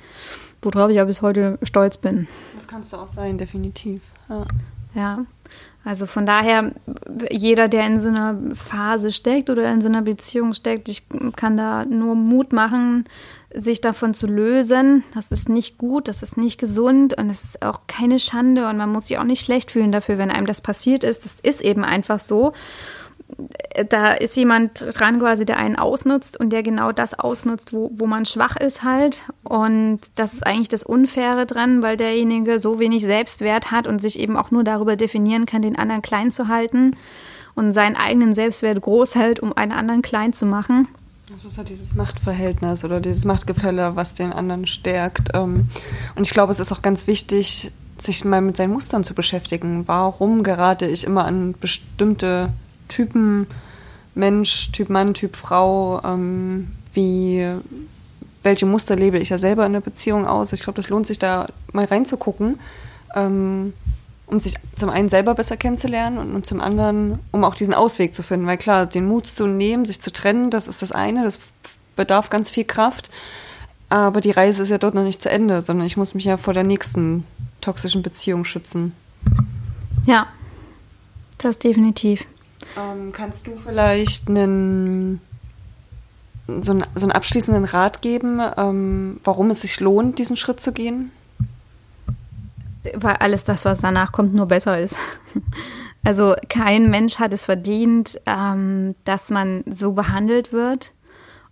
Worauf 0.62 0.90
ich 0.90 0.96
ja 0.96 1.06
bis 1.06 1.22
heute 1.22 1.60
stolz 1.62 1.98
bin. 1.98 2.28
Das 2.56 2.68
kannst 2.68 2.92
du 2.94 2.98
auch 2.98 3.08
sein, 3.08 3.38
definitiv. 3.38 4.02
Ja. 4.30 4.46
ja. 4.96 5.26
Also 5.86 6.08
von 6.08 6.26
daher, 6.26 6.72
jeder, 7.30 7.68
der 7.68 7.86
in 7.86 8.00
so 8.00 8.10
einer 8.10 8.36
Phase 8.56 9.12
steckt 9.12 9.52
oder 9.52 9.72
in 9.72 9.82
so 9.82 9.88
einer 9.88 10.02
Beziehung 10.02 10.54
steckt, 10.54 10.90
ich 10.90 11.04
kann 11.36 11.58
da 11.58 11.86
nur 11.86 12.16
Mut 12.16 12.54
machen, 12.54 13.06
sich 13.54 13.82
davon 13.82 14.16
zu 14.16 14.26
lösen. 14.26 15.04
Das 15.14 15.32
ist 15.32 15.48
nicht 15.48 15.78
gut, 15.78 16.08
das 16.08 16.24
ist 16.24 16.38
nicht 16.38 16.60
gesund 16.60 17.16
und 17.16 17.30
es 17.30 17.44
ist 17.44 17.62
auch 17.62 17.82
keine 17.86 18.18
Schande 18.18 18.68
und 18.68 18.78
man 18.78 18.92
muss 18.92 19.08
sich 19.08 19.20
auch 19.20 19.24
nicht 19.24 19.46
schlecht 19.46 19.70
fühlen 19.70 19.92
dafür, 19.92 20.18
wenn 20.18 20.32
einem 20.32 20.48
das 20.48 20.62
passiert 20.62 21.04
ist. 21.04 21.24
Das 21.24 21.40
ist 21.40 21.62
eben 21.62 21.84
einfach 21.84 22.18
so 22.18 22.54
da 23.90 24.14
ist 24.14 24.38
jemand 24.38 24.86
dran 24.98 25.20
quasi, 25.20 25.46
der 25.46 25.58
einen 25.58 25.76
ausnutzt 25.76 26.40
und 26.40 26.52
der 26.52 26.64
genau 26.64 26.92
das 26.92 27.18
ausnutzt, 27.18 27.74
wo, 27.74 27.92
wo 27.96 28.06
man 28.06 28.26
schwach 28.26 28.56
ist 28.56 28.84
halt. 28.84 29.24
Und 29.44 30.00
das 30.16 30.34
ist 30.34 30.46
eigentlich 30.46 30.70
das 30.70 30.84
Unfaire 30.84 31.46
dran, 31.46 31.82
weil 31.84 31.98
derjenige 31.98 32.60
so 32.60 32.80
wenig 32.80 33.06
Selbstwert 33.06 33.72
hat 33.72 33.88
und 33.88 34.02
sich 34.02 34.20
eben 34.20 34.38
auch 34.38 34.52
nur 34.52 34.64
darüber 34.64 34.96
definieren 34.96 35.46
kann, 35.46 35.62
den 35.62 35.76
anderen 35.76 36.02
klein 36.02 36.32
zu 36.32 36.48
halten 36.48 36.96
und 37.56 37.74
seinen 37.74 37.96
eigenen 37.96 38.36
Selbstwert 38.36 38.82
groß 38.82 39.16
hält, 39.16 39.40
um 39.40 39.54
einen 39.54 39.72
anderen 39.72 40.02
klein 40.02 40.34
zu 40.34 40.46
machen. 40.46 40.88
Das 41.32 41.44
ist 41.44 41.58
halt 41.58 41.70
dieses 41.70 41.96
Machtverhältnis 41.96 42.86
oder 42.86 43.00
dieses 43.00 43.26
Machtgefälle, 43.26 43.96
was 43.96 44.14
den 44.14 44.32
anderen 44.32 44.68
stärkt. 44.68 45.30
Ähm, 45.34 45.70
und 46.16 46.28
ich 46.28 46.32
glaube, 46.32 46.52
es 46.52 46.60
ist 46.60 46.72
auch 46.72 46.84
ganz 46.84 47.08
wichtig, 47.08 47.72
sich 47.98 48.24
mal 48.26 48.42
mit 48.42 48.58
seinen 48.58 48.74
Mustern 48.74 49.04
zu 49.04 49.16
beschäftigen. 49.16 49.88
Warum 49.88 50.44
gerate 50.44 50.86
ich 50.86 51.04
immer 51.04 51.26
an 51.26 51.56
bestimmte 51.60 52.50
Typen 52.88 53.48
Mensch, 54.14 54.72
Typ 54.72 54.90
Mann, 54.90 55.14
Typ 55.14 55.36
Frau, 55.36 56.02
ähm, 56.04 56.72
wie 56.94 57.46
welche 58.46 58.66
Muster 58.66 58.96
lebe 58.96 59.18
ich 59.18 59.30
ja 59.30 59.38
selber 59.38 59.66
in 59.66 59.74
der 59.74 59.82
Beziehung 59.82 60.26
aus. 60.26 60.54
Ich 60.54 60.62
glaube, 60.62 60.78
das 60.78 60.90
lohnt 60.90 61.08
sich 61.08 61.20
da 61.20 61.48
mal 61.74 61.86
reinzugucken, 61.86 62.60
ähm, 63.16 63.74
um 64.28 64.40
sich 64.40 64.56
zum 64.76 64.90
einen 64.90 65.10
selber 65.10 65.34
besser 65.34 65.58
kennenzulernen 65.58 66.20
und, 66.20 66.34
und, 66.34 66.46
zum 66.46 66.62
anderen, 66.62 67.20
um 67.32 67.44
auch 67.44 67.56
diesen 67.56 67.74
Ausweg 67.74 68.16
zu 68.16 68.24
finden. 68.24 68.46
Weil 68.46 68.58
klar, 68.58 68.86
den 68.86 69.08
Mut 69.08 69.28
zu 69.28 69.48
nehmen, 69.48 69.86
sich 69.86 70.00
zu 70.00 70.14
trennen, 70.14 70.52
das 70.52 70.68
ist 70.68 70.82
das 70.82 70.92
eine, 70.92 71.24
das 71.24 71.40
bedarf 71.96 72.30
ganz 72.30 72.50
viel 72.50 72.66
Kraft. 72.66 73.10
Aber 73.90 74.22
die 74.22 74.32
Reise 74.32 74.64
ist 74.64 74.70
ja 74.70 74.78
dort 74.78 74.96
noch 74.96 75.04
nicht 75.04 75.22
zu 75.22 75.30
Ende, 75.30 75.62
sondern 75.62 75.86
ich 75.86 75.98
muss 75.98 76.14
mich 76.14 76.26
ja 76.26 76.38
vor 76.38 76.54
der 76.54 76.64
nächsten 76.64 77.24
toxischen 77.62 78.04
Beziehung 78.04 78.46
schützen. 78.46 78.94
Ja, 80.06 80.28
das 81.40 81.60
definitiv. 81.60 82.26
Ähm, 82.78 83.12
kannst 83.12 83.48
du 83.48 83.56
vielleicht 83.56 84.30
einen, 84.30 85.22
so, 86.48 86.72
einen, 86.72 86.86
so 86.96 87.06
einen 87.06 87.12
abschließenden 87.12 87.66
Rat 87.66 88.02
geben, 88.02 88.42
ähm, 88.58 89.20
warum 89.24 89.50
es 89.50 89.62
sich 89.62 89.80
lohnt, 89.80 90.20
diesen 90.20 90.38
Schritt 90.38 90.60
zu 90.60 90.74
gehen? 90.74 91.12
Weil 92.94 93.16
alles 93.16 93.44
das, 93.44 93.66
was 93.66 93.82
danach 93.82 94.12
kommt, 94.12 94.34
nur 94.34 94.48
besser 94.48 94.80
ist. 94.80 94.98
Also 96.08 96.36
kein 96.50 96.92
Mensch 96.92 97.18
hat 97.18 97.34
es 97.34 97.46
verdient, 97.46 98.22
ähm, 98.28 98.94
dass 99.06 99.32
man 99.32 99.64
so 99.66 99.94
behandelt 99.94 100.54
wird. 100.54 100.94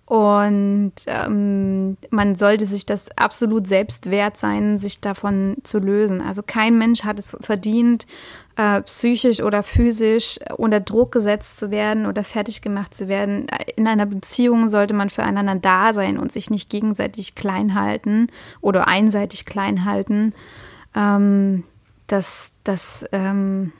Und 0.06 0.94
ähm, 1.08 1.98
man 2.10 2.36
sollte 2.36 2.66
sich 2.66 2.86
das 2.86 3.10
absolut 3.18 3.68
selbst 3.68 4.12
wert 4.12 4.38
sein, 4.38 4.78
sich 4.78 5.00
davon 5.00 5.56
zu 5.64 5.80
lösen. 5.80 6.22
Also 6.22 6.44
kein 6.44 6.78
Mensch 6.78 7.06
hat 7.06 7.20
es 7.20 7.38
verdient, 7.40 8.06
äh, 8.58 8.82
psychisch 8.82 9.42
oder 9.42 9.64
physisch 9.64 10.40
unter 10.58 10.82
Druck 10.82 11.14
gesetzt 11.14 11.58
zu 11.58 11.72
werden 11.72 12.06
oder 12.06 12.24
fertig 12.26 12.62
gemacht 12.62 12.94
zu 12.94 13.08
werden. 13.08 13.48
In 13.78 13.88
einer 13.88 14.06
Beziehung 14.06 14.68
sollte 14.68 14.94
man 14.94 15.10
füreinander 15.10 15.56
da 15.56 15.94
sein 15.94 16.20
und 16.20 16.34
sich 16.34 16.50
nicht 16.50 16.70
gegenseitig 16.70 17.36
klein 17.36 17.74
halten 17.74 18.28
oder 18.60 18.88
einseitig 18.88 19.46
klein 19.46 19.86
halten. 19.86 20.34
Ähm, 20.96 21.64
das, 22.08 22.54
das, 22.66 23.06
ähm, 23.14 23.72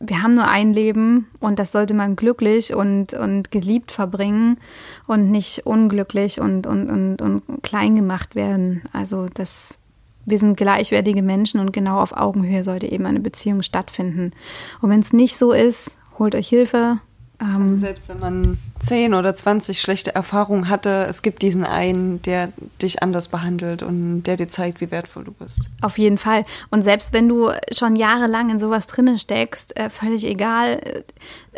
wir 0.00 0.22
haben 0.22 0.32
nur 0.32 0.46
ein 0.46 0.72
Leben 0.72 1.28
und 1.40 1.58
das 1.58 1.72
sollte 1.72 1.94
man 1.94 2.16
glücklich 2.16 2.74
und, 2.74 3.14
und 3.14 3.50
geliebt 3.50 3.90
verbringen 3.90 4.58
und 5.06 5.30
nicht 5.30 5.66
unglücklich 5.66 6.40
und, 6.40 6.66
und, 6.66 6.88
und, 6.88 7.22
und 7.22 7.62
klein 7.62 7.96
gemacht 7.96 8.34
werden. 8.34 8.82
Also 8.92 9.26
das, 9.32 9.78
wir 10.24 10.38
sind 10.38 10.56
gleichwertige 10.56 11.22
Menschen 11.22 11.60
und 11.60 11.72
genau 11.72 12.00
auf 12.00 12.16
Augenhöhe 12.16 12.62
sollte 12.62 12.86
eben 12.86 13.06
eine 13.06 13.20
Beziehung 13.20 13.62
stattfinden. 13.62 14.32
Und 14.80 14.90
wenn 14.90 15.00
es 15.00 15.12
nicht 15.12 15.36
so 15.36 15.52
ist, 15.52 15.98
holt 16.18 16.34
euch 16.34 16.48
Hilfe, 16.48 17.00
also 17.38 17.74
selbst 17.74 18.08
wenn 18.08 18.18
man 18.18 18.58
10 18.80 19.14
oder 19.14 19.34
20 19.34 19.80
schlechte 19.80 20.12
Erfahrungen 20.12 20.68
hatte, 20.68 21.06
es 21.08 21.22
gibt 21.22 21.42
diesen 21.42 21.64
einen, 21.64 22.20
der 22.22 22.52
dich 22.82 23.00
anders 23.00 23.28
behandelt 23.28 23.84
und 23.84 24.24
der 24.24 24.36
dir 24.36 24.48
zeigt, 24.48 24.80
wie 24.80 24.90
wertvoll 24.90 25.24
du 25.24 25.32
bist. 25.32 25.70
Auf 25.80 25.98
jeden 25.98 26.18
Fall. 26.18 26.44
Und 26.70 26.82
selbst 26.82 27.12
wenn 27.12 27.28
du 27.28 27.50
schon 27.72 27.94
jahrelang 27.94 28.50
in 28.50 28.58
sowas 28.58 28.88
drinne 28.88 29.18
steckst, 29.18 29.76
äh, 29.76 29.88
völlig 29.88 30.24
egal, 30.24 30.80
äh, 30.82 31.02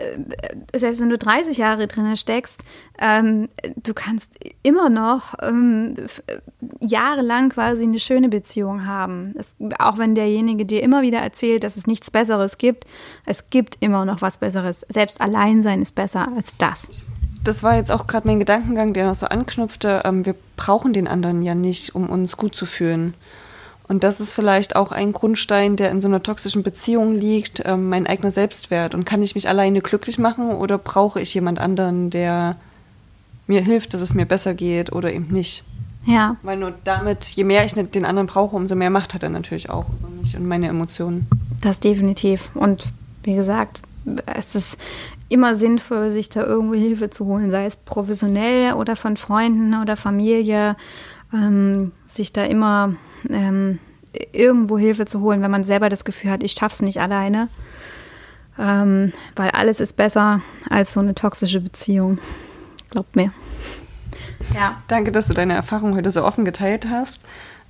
äh, 0.01 0.79
selbst 0.79 1.01
wenn 1.01 1.09
du 1.09 1.17
30 1.17 1.57
Jahre 1.57 1.87
drinne 1.87 2.17
steckst, 2.19 2.63
ähm, 3.01 3.49
du 3.77 3.95
kannst 3.95 4.33
immer 4.63 4.91
noch 4.91 5.35
ähm, 5.41 5.95
jahrelang 6.81 7.51
quasi 7.51 7.85
eine 7.85 8.01
schöne 8.01 8.29
Beziehung 8.29 8.87
haben. 8.87 9.35
Es, 9.39 9.55
auch 9.79 9.99
wenn 9.99 10.15
derjenige 10.15 10.65
dir 10.65 10.83
immer 10.83 11.03
wieder 11.03 11.19
erzählt, 11.19 11.63
dass 11.63 11.77
es 11.77 11.87
nichts 11.87 12.11
Besseres 12.11 12.59
gibt, 12.59 12.87
es 13.27 13.51
gibt 13.51 13.77
immer 13.81 14.05
noch 14.05 14.23
was 14.23 14.39
Besseres. 14.39 14.85
Selbst 14.89 15.21
allein 15.21 15.63
sein 15.63 15.83
ist 15.83 15.95
besser 15.95 16.29
als 16.35 16.57
das. 16.57 17.05
Das 17.45 17.63
war 17.63 17.77
jetzt 17.77 17.91
auch 17.91 18.07
gerade 18.07 18.27
mein 18.27 18.39
Gedankengang, 18.39 18.93
der 18.93 19.07
noch 19.07 19.15
so 19.15 19.27
anknüpfte. 19.27 20.03
Ähm, 20.05 20.27
wir 20.27 20.35
brauchen 20.57 20.93
den 20.93 21.09
anderen 21.09 21.43
ja 21.43 21.55
nicht, 21.55 21.95
um 21.95 22.09
uns 22.11 22.37
gut 22.37 22.55
zu 22.55 22.67
fühlen. 22.67 23.15
Und 23.89 24.05
das 24.05 24.21
ist 24.21 24.35
vielleicht 24.35 24.77
auch 24.77 24.93
ein 24.93 25.13
Grundstein, 25.13 25.77
der 25.77 25.91
in 25.91 26.01
so 26.01 26.07
einer 26.07 26.23
toxischen 26.23 26.63
Beziehung 26.63 27.15
liegt, 27.15 27.63
ähm, 27.65 27.89
mein 27.89 28.07
eigener 28.07 28.31
Selbstwert. 28.31 28.95
Und 28.95 29.05
kann 29.05 29.23
ich 29.23 29.35
mich 29.35 29.49
alleine 29.49 29.81
glücklich 29.81 30.19
machen 30.19 30.51
oder 30.51 30.79
brauche 30.79 31.21
ich 31.21 31.35
jemand 31.35 31.59
anderen, 31.59 32.11
der 32.11 32.57
mir 33.47 33.63
hilft, 33.63 33.93
dass 33.93 34.01
es 34.01 34.15
mir 34.15 34.27
besser 34.27 34.55
geht 34.55 34.93
oder 34.93 35.13
eben 35.13 35.29
nicht? 35.33 35.65
Ja. 36.07 36.37
Weil 36.43 36.57
nur 36.57 36.73
damit, 36.85 37.25
je 37.25 37.45
mehr 37.45 37.65
ich 37.65 37.75
den 37.75 38.05
anderen 38.05 38.27
brauche, 38.27 38.57
umso 38.57 38.75
mehr 38.75 38.91
Macht 38.91 39.15
hat 39.15 39.23
er 39.23 39.29
natürlich 39.29 39.71
auch 39.71 39.87
über 39.89 40.09
mich 40.09 40.37
und 40.37 40.47
meine 40.47 40.69
Emotionen. 40.69 41.27
Das 41.61 41.81
definitiv. 41.81 42.51
Und 42.55 42.93
wie 43.23 43.35
gesagt, 43.35 43.83
es 44.27 44.55
ist 44.55 44.79
immer 45.29 45.55
sinnvoll, 45.55 46.11
sich 46.11 46.29
da 46.31 46.43
irgendwo 46.43 46.75
Hilfe 46.75 47.11
zu 47.11 47.27
holen, 47.27 47.51
sei 47.51 47.67
es 47.67 47.77
professionell 47.77 48.75
oder 48.75 48.97
von 48.97 49.17
Freunden 49.17 49.81
oder 49.81 49.97
Familie, 49.97 50.77
ähm, 51.33 51.93
sich 52.07 52.33
da 52.33 52.45
immer 52.45 52.95
ähm, 53.29 53.79
irgendwo 54.33 54.79
Hilfe 54.79 55.07
zu 55.07 55.21
holen, 55.21 55.43
wenn 55.43 55.51
man 55.51 55.65
selber 55.65 55.89
das 55.89 56.05
Gefühl 56.05 56.31
hat, 56.31 56.43
ich 56.43 56.53
schaff's 56.53 56.83
nicht 56.83 57.01
alleine. 57.01 57.49
Ähm, 58.59 59.13
weil 59.37 59.51
alles 59.51 59.81
ist 59.81 59.97
besser 59.97 60.43
als 60.69 60.93
so 60.93 61.01
eine 61.01 61.15
toxische 61.15 61.61
Beziehung. 61.61 62.19
Glaubt 62.91 63.15
mir. 63.15 63.33
Ja. 64.55 64.77
Danke, 64.89 65.13
dass 65.13 65.29
du 65.29 65.35
deine 65.35 65.55
Erfahrung 65.55 65.95
heute 65.97 66.11
so 66.11 66.25
offen 66.25 66.45
geteilt 66.45 66.87
hast. 66.89 67.25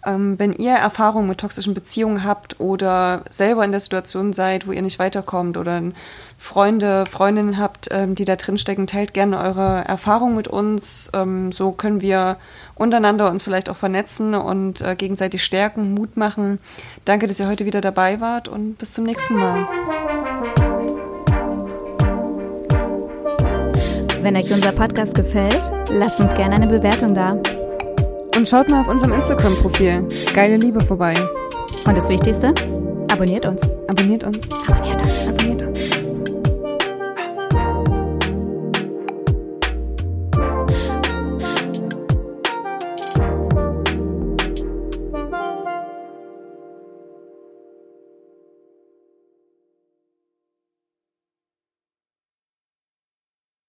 Ähm, 0.04 0.38
wenn 0.38 0.54
ihr 0.54 0.72
Erfahrungen 0.72 1.28
mit 1.28 1.38
toxischen 1.38 1.74
Beziehungen 1.74 2.24
habt 2.24 2.58
oder 2.58 3.22
selber 3.28 3.64
in 3.64 3.70
der 3.70 3.80
Situation 3.80 4.32
seid, 4.32 4.66
wo 4.66 4.72
ihr 4.72 4.80
nicht 4.80 4.98
weiterkommt 4.98 5.58
oder 5.58 5.82
Freunde, 6.38 7.04
Freundinnen 7.04 7.58
habt, 7.58 7.88
ähm, 7.90 8.14
die 8.14 8.24
da 8.24 8.36
drin 8.36 8.56
stecken, 8.56 8.86
teilt 8.86 9.12
gerne 9.12 9.38
eure 9.38 9.84
Erfahrungen 9.84 10.36
mit 10.36 10.48
uns. 10.48 11.10
Ähm, 11.12 11.52
so 11.52 11.72
können 11.72 12.00
wir 12.00 12.38
untereinander 12.76 13.28
uns 13.28 13.42
vielleicht 13.44 13.68
auch 13.68 13.76
vernetzen 13.76 14.34
und 14.34 14.80
äh, 14.80 14.94
gegenseitig 14.94 15.44
stärken, 15.44 15.92
Mut 15.92 16.16
machen. 16.16 16.60
Danke, 17.04 17.26
dass 17.26 17.38
ihr 17.38 17.48
heute 17.48 17.66
wieder 17.66 17.82
dabei 17.82 18.22
wart 18.22 18.48
und 18.48 18.78
bis 18.78 18.94
zum 18.94 19.04
nächsten 19.04 19.34
Mal. 19.34 19.68
Wenn 24.22 24.36
euch 24.36 24.52
unser 24.52 24.72
Podcast 24.72 25.14
gefällt, 25.14 25.60
lasst 25.92 26.20
uns 26.20 26.34
gerne 26.34 26.56
eine 26.56 26.66
Bewertung 26.66 27.14
da. 27.14 27.38
Und 28.36 28.46
schaut 28.48 28.70
mal 28.70 28.82
auf 28.82 28.88
unserem 28.88 29.14
Instagram-Profil 29.14 30.08
Geile 30.34 30.56
Liebe 30.56 30.80
vorbei. 30.82 31.14
Und 31.86 31.96
das 31.96 32.08
Wichtigste, 32.08 32.52
abonniert 33.10 33.46
uns. 33.46 33.62
Abonniert 33.88 34.24
uns. 34.24 34.38
Abonniert 34.68 35.00
uns. 35.02 35.28
Abonniert 35.28 35.62
uns. 35.62 35.99